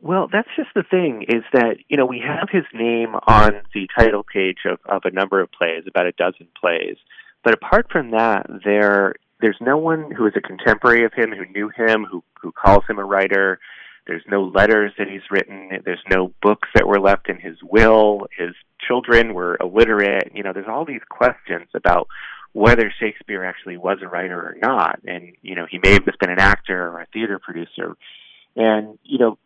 Well, 0.00 0.28
that's 0.32 0.48
just 0.56 0.70
the 0.74 0.82
thing 0.82 1.26
is 1.28 1.44
that, 1.52 1.76
you 1.90 1.98
know, 1.98 2.06
we 2.06 2.22
have 2.26 2.48
his 2.50 2.64
name 2.72 3.14
on 3.26 3.60
the 3.74 3.86
title 3.94 4.24
page 4.24 4.60
of, 4.64 4.78
of 4.86 5.02
a 5.04 5.10
number 5.10 5.42
of 5.42 5.52
plays, 5.52 5.84
about 5.86 6.06
a 6.06 6.12
dozen 6.12 6.48
plays. 6.58 6.96
But 7.44 7.52
apart 7.52 7.88
from 7.92 8.12
that, 8.12 8.46
there 8.64 9.14
there's 9.42 9.58
no 9.60 9.78
one 9.78 10.10
who 10.10 10.26
is 10.26 10.34
a 10.36 10.40
contemporary 10.40 11.04
of 11.04 11.12
him 11.14 11.32
who 11.32 11.46
knew 11.52 11.70
him, 11.74 12.06
who 12.10 12.22
who 12.40 12.52
calls 12.52 12.84
him 12.88 12.98
a 12.98 13.04
writer 13.04 13.58
there's 14.06 14.24
no 14.28 14.42
letters 14.44 14.92
that 14.98 15.08
he's 15.08 15.30
written. 15.30 15.70
There's 15.84 16.02
no 16.10 16.32
books 16.42 16.68
that 16.74 16.86
were 16.86 17.00
left 17.00 17.28
in 17.28 17.38
his 17.38 17.56
will. 17.62 18.26
His 18.36 18.54
children 18.86 19.34
were 19.34 19.56
illiterate. 19.60 20.32
You 20.34 20.42
know, 20.42 20.52
there's 20.52 20.68
all 20.68 20.84
these 20.84 21.02
questions 21.08 21.68
about 21.74 22.08
whether 22.52 22.92
Shakespeare 22.98 23.44
actually 23.44 23.76
was 23.76 23.98
a 24.02 24.08
writer 24.08 24.40
or 24.40 24.56
not. 24.60 25.00
And, 25.06 25.34
you 25.42 25.54
know, 25.54 25.66
he 25.70 25.78
may 25.78 25.92
have 25.92 26.04
just 26.04 26.18
been 26.18 26.30
an 26.30 26.40
actor 26.40 26.88
or 26.88 27.00
a 27.00 27.06
theater 27.12 27.38
producer. 27.38 27.96
And, 28.56 28.98
you 29.04 29.18
know, 29.18 29.38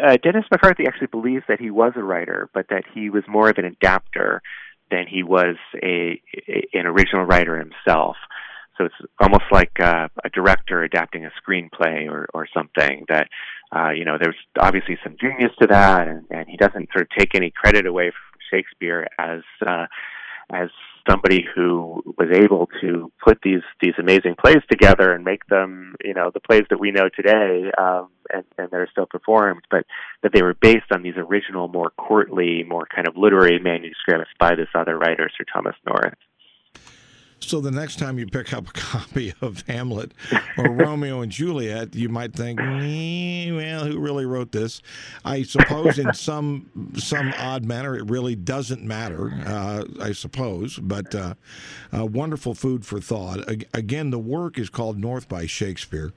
uh, 0.00 0.16
Dennis 0.22 0.44
McCarthy 0.50 0.86
actually 0.86 1.08
believes 1.08 1.44
that 1.48 1.60
he 1.60 1.70
was 1.70 1.92
a 1.96 2.02
writer, 2.02 2.48
but 2.52 2.68
that 2.68 2.84
he 2.92 3.10
was 3.10 3.24
more 3.26 3.48
of 3.48 3.58
an 3.58 3.64
adapter 3.64 4.42
than 4.90 5.06
he 5.08 5.22
was 5.22 5.56
a, 5.82 6.20
a 6.48 6.68
an 6.74 6.86
original 6.86 7.24
writer 7.24 7.56
himself. 7.56 8.16
So 8.76 8.86
it's 8.86 8.94
almost 9.20 9.44
like 9.52 9.72
uh, 9.80 10.08
a 10.24 10.30
director 10.30 10.82
adapting 10.82 11.26
a 11.26 11.30
screenplay 11.42 12.08
or, 12.10 12.26
or 12.32 12.46
something 12.52 13.04
that, 13.08 13.28
uh, 13.74 13.90
you 13.90 14.04
know, 14.04 14.18
there's 14.20 14.36
obviously 14.58 14.98
some 15.02 15.16
genius 15.20 15.52
to 15.60 15.66
that, 15.68 16.08
and, 16.08 16.24
and 16.30 16.48
he 16.48 16.56
doesn't 16.56 16.88
sort 16.92 17.02
of 17.02 17.08
take 17.16 17.34
any 17.34 17.50
credit 17.50 17.86
away 17.86 18.10
from 18.10 18.40
Shakespeare 18.50 19.06
as 19.18 19.42
uh, 19.64 19.86
as 20.52 20.68
somebody 21.08 21.44
who 21.54 22.02
was 22.18 22.28
able 22.34 22.68
to 22.80 23.12
put 23.24 23.38
these 23.42 23.62
these 23.80 23.94
amazing 23.98 24.34
plays 24.38 24.62
together 24.68 25.12
and 25.12 25.24
make 25.24 25.46
them, 25.46 25.94
you 26.04 26.14
know, 26.14 26.30
the 26.32 26.40
plays 26.40 26.64
that 26.70 26.80
we 26.80 26.90
know 26.90 27.08
today, 27.14 27.70
um, 27.78 28.08
and, 28.32 28.44
and 28.58 28.70
that 28.70 28.80
are 28.80 28.88
still 28.90 29.06
performed, 29.06 29.62
but 29.70 29.86
that 30.22 30.32
they 30.32 30.42
were 30.42 30.54
based 30.54 30.90
on 30.92 31.02
these 31.02 31.16
original, 31.16 31.68
more 31.68 31.90
courtly, 31.90 32.64
more 32.64 32.86
kind 32.92 33.06
of 33.06 33.16
literary 33.16 33.58
manuscripts 33.58 34.30
by 34.38 34.54
this 34.54 34.68
other 34.74 34.98
writer, 34.98 35.30
Sir 35.36 35.44
Thomas 35.52 35.76
North. 35.86 36.18
So 37.42 37.60
the 37.60 37.70
next 37.70 37.98
time 37.98 38.18
you 38.18 38.26
pick 38.26 38.52
up 38.52 38.68
a 38.68 38.72
copy 38.74 39.34
of 39.40 39.62
Hamlet 39.66 40.12
or 40.58 40.70
Romeo 40.70 41.20
and 41.20 41.32
Juliet, 41.32 41.94
you 41.94 42.08
might 42.08 42.34
think, 42.34 42.60
well, 42.60 43.84
who 43.84 43.98
really 43.98 44.26
wrote 44.26 44.52
this? 44.52 44.82
I 45.24 45.42
suppose 45.42 45.98
in 45.98 46.12
some 46.14 46.92
some 46.96 47.32
odd 47.38 47.64
manner 47.64 47.96
it 47.96 48.08
really 48.08 48.36
doesn't 48.36 48.82
matter. 48.82 49.32
Uh, 49.46 49.84
I 50.00 50.12
suppose, 50.12 50.78
but 50.78 51.14
uh, 51.14 51.34
uh, 51.96 52.06
wonderful 52.06 52.54
food 52.54 52.84
for 52.84 53.00
thought. 53.00 53.40
Again, 53.74 54.10
the 54.10 54.18
work 54.18 54.58
is 54.58 54.70
called 54.70 54.98
North 54.98 55.28
by 55.28 55.46
Shakespeare. 55.46 56.12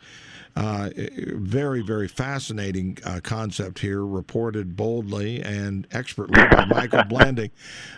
Uh, 0.55 0.89
very, 1.33 1.81
very 1.81 2.07
fascinating 2.07 2.95
uh, 3.03 3.19
concept 3.23 3.79
here, 3.79 4.05
reported 4.05 4.75
boldly 4.75 5.41
and 5.41 5.88
expertly 5.91 6.39
by 6.51 6.65
Michael 6.65 7.03
Blanding. 7.05 7.49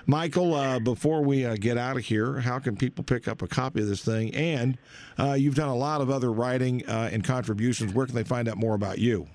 Michael, 0.06 0.54
uh, 0.54 0.80
before 0.80 1.22
we 1.22 1.46
uh, 1.46 1.58
get 1.60 1.78
out 1.78 1.98
of 1.98 2.06
here, 2.06 2.40
how 2.40 2.60
can 2.60 2.78
people 2.78 3.04
pick 3.04 3.15
up 3.28 3.42
a 3.42 3.48
copy 3.48 3.82
of 3.82 3.88
this 3.88 4.04
thing? 4.04 4.34
And 4.36 4.78
uh, 5.18 5.34
you've 5.34 5.56
done 5.56 5.70
a 5.70 5.76
lot 5.76 6.02
of 6.02 6.10
other 6.10 6.32
writing 6.32 6.88
uh, 6.88 7.10
and 7.12 7.24
contributions. 7.24 7.94
Where 7.94 8.06
can 8.06 8.16
they 8.16 8.24
find 8.24 8.48
out 8.48 8.58
more 8.58 8.76
about 8.76 9.00
you? 9.00 9.28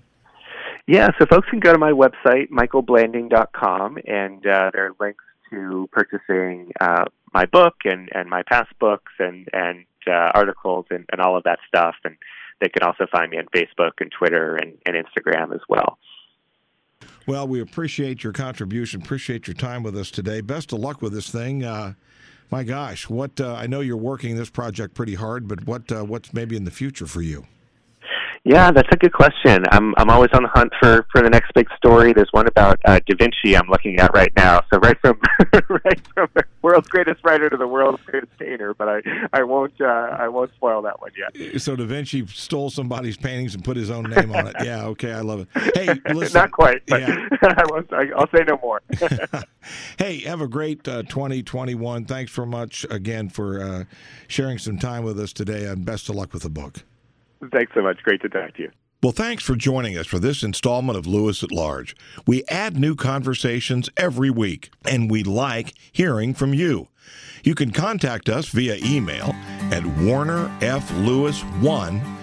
Yeah, 0.87 1.09
so 1.19 1.27
folks 1.27 1.49
can 1.49 1.61
go 1.61 1.73
to 1.73 1.79
my 1.79 1.93
website, 1.93 2.49
michaelblanding.com, 2.51 3.99
and 4.07 4.43
there 4.43 4.87
are 4.87 4.97
links 4.99 5.25
to 5.51 5.88
purchasing 5.93 6.73
my 7.33 7.47
book 7.47 7.75
and, 7.85 8.09
and 8.12 8.29
my 8.29 8.43
past 8.43 8.71
books 8.79 9.12
and, 9.19 9.49
and 9.53 9.85
articles 10.09 10.87
and, 10.90 11.07
and 11.12 11.21
all 11.21 11.37
of 11.37 11.45
that 11.45 11.59
stuff. 11.69 11.95
And 12.05 12.16
they 12.61 12.69
can 12.69 12.83
also 12.83 13.07
find 13.11 13.31
me 13.31 13.38
on 13.38 13.47
Facebook 13.55 13.93
and 14.01 14.11
Twitter 14.11 14.57
and, 14.57 14.79
and 14.87 14.97
Instagram 14.97 15.55
as 15.55 15.61
well. 15.69 15.99
Well, 17.27 17.47
we 17.47 17.61
appreciate 17.61 18.25
your 18.25 18.33
contribution. 18.33 19.03
Appreciate 19.03 19.47
your 19.47 19.55
time 19.55 19.83
with 19.83 19.97
us 19.97 20.11
today. 20.11 20.40
Best 20.40 20.73
of 20.73 20.81
luck 20.81 21.01
with 21.01 21.12
this 21.12 21.31
thing. 21.31 21.64
Uh, 21.64 21.95
my 22.51 22.65
gosh, 22.65 23.09
what 23.09 23.41
uh, 23.41 23.55
I 23.55 23.67
know 23.67 23.81
you're 23.81 23.97
working 23.97 24.37
this 24.37 24.51
project 24.51 24.95
pretty 24.95 25.15
hard, 25.15 25.47
but 25.47 25.67
what 25.67 25.91
uh, 25.93 26.05
what's 26.05 26.33
maybe 26.33 26.57
in 26.57 26.65
the 26.65 26.71
future 26.71 27.07
for 27.07 27.23
you? 27.23 27.47
Yeah, 28.44 28.70
that's 28.70 28.88
a 28.90 28.96
good 28.96 29.12
question. 29.12 29.64
I'm 29.70 29.94
I'm 29.98 30.09
always 30.09 30.31
on 30.33 30.44
the 30.44 30.48
hunt 30.48 30.72
for 30.81 31.07
for 31.12 31.20
the 31.20 31.29
next 31.29 31.53
big 31.53 31.68
story. 31.76 32.14
There's 32.14 32.31
one 32.33 32.46
about 32.46 32.81
uh, 32.87 32.98
Da 33.07 33.14
Vinci 33.14 33.55
I'm 33.55 33.68
looking 33.68 34.00
at 34.00 34.14
right 34.14 34.33
now. 34.35 34.62
So 34.72 34.79
right 34.79 34.96
from 35.03 35.20
right 35.68 36.00
from 36.14 36.29
the 36.33 36.44
world's 36.62 36.88
greatest 36.88 37.22
writer 37.22 37.50
to 37.50 37.57
the 37.59 37.66
world's 37.66 38.03
greatest 38.05 38.33
painter, 38.38 38.72
but 38.72 38.88
I 38.88 39.03
I 39.35 39.42
won't 39.42 39.79
uh, 39.79 39.85
I 40.18 40.29
won't 40.29 40.55
spoil 40.55 40.81
that 40.83 41.03
one 41.03 41.11
yet. 41.18 41.61
So 41.61 41.76
Da 41.76 41.85
Vinci 41.85 42.26
stole 42.29 42.70
somebody's 42.70 43.18
paintings 43.18 43.55
and 43.55 43.62
put 43.62 43.76
his 43.76 43.90
own 43.90 44.05
name 44.05 44.35
on 44.35 44.46
it. 44.46 44.57
Yeah, 44.70 44.85
okay, 44.87 45.12
I 45.12 45.20
love 45.20 45.40
it. 45.40 45.74
Hey, 45.74 46.12
listen, 46.12 46.38
not 46.38 46.50
quite, 46.53 46.83
but 46.87 47.00
yeah. 47.00 47.29
I 47.42 47.64
won't. 47.70 47.92
I, 47.92 48.05
will 48.05 48.29
say 48.35 48.44
no 48.46 48.59
more. 48.62 48.83
hey, 49.98 50.18
have 50.20 50.40
a 50.42 50.48
great 50.48 50.87
uh, 50.87 51.03
2021. 51.05 52.05
Thanks 52.05 52.33
so 52.33 52.44
much 52.44 52.85
again 52.90 53.31
for 53.31 53.62
uh, 53.62 53.85
sharing 54.29 54.59
some 54.59 54.79
time 54.79 55.03
with 55.03 55.18
us 55.18 55.33
today, 55.33 55.64
and 55.66 55.85
best 55.85 56.09
of 56.09 56.14
luck 56.14 56.33
with 56.33 56.42
the 56.42 56.50
book. 56.50 56.85
Thanks 57.53 57.72
so 57.74 57.83
much. 57.83 58.03
Great 58.03 58.22
to 58.22 58.29
talk 58.29 58.55
to 58.55 58.62
you. 58.62 58.70
Well, 59.03 59.12
thanks 59.12 59.42
for 59.42 59.57
joining 59.57 59.96
us 59.96 60.07
for 60.07 60.18
this 60.18 60.42
installment 60.42 60.98
of 60.98 61.07
Lewis 61.07 61.42
at 61.42 61.50
Large. 61.50 61.96
We 62.26 62.44
add 62.48 62.76
new 62.76 62.94
conversations 62.94 63.88
every 63.96 64.29
week, 64.29 64.68
and 64.87 65.11
we 65.11 65.22
like 65.22 65.72
hearing 65.90 66.35
from 66.35 66.53
you. 66.53 66.88
You 67.42 67.55
can 67.55 67.70
contact 67.70 68.29
us 68.29 68.50
via 68.50 68.76
email 68.85 69.35
at 69.72 69.85
warnerflewis1 69.85 72.19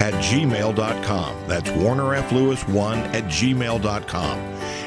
at 0.00 0.14
gmail.com. 0.14 1.48
That's 1.48 1.70
warnerflewis1 1.70 2.96
at 3.14 3.24
gmail.com. 3.24 4.38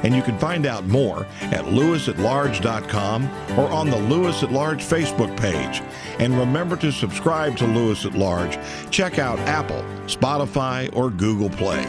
And 0.04 0.16
you 0.16 0.22
can 0.22 0.38
find 0.38 0.66
out 0.66 0.86
more 0.86 1.26
at 1.42 1.66
lewisatlarge.com 1.66 3.30
or 3.58 3.70
on 3.70 3.90
the 3.90 3.98
Lewis 3.98 4.44
at 4.44 4.52
Large 4.52 4.84
Facebook 4.84 5.36
page. 5.38 5.82
And 6.20 6.38
remember 6.38 6.76
to 6.78 6.92
subscribe 6.92 7.58
to 7.58 7.66
Lewis 7.66 8.06
at 8.06 8.14
Large. 8.14 8.58
Check 8.92 9.20
out 9.20 9.40
Apple, 9.40 9.84
Spotify, 10.06 10.94
or 10.96 11.10
Google 11.10 11.50
Play. 11.50 11.84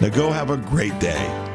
Now 0.00 0.08
go 0.08 0.30
have 0.30 0.50
a 0.50 0.56
great 0.56 0.98
day. 0.98 1.51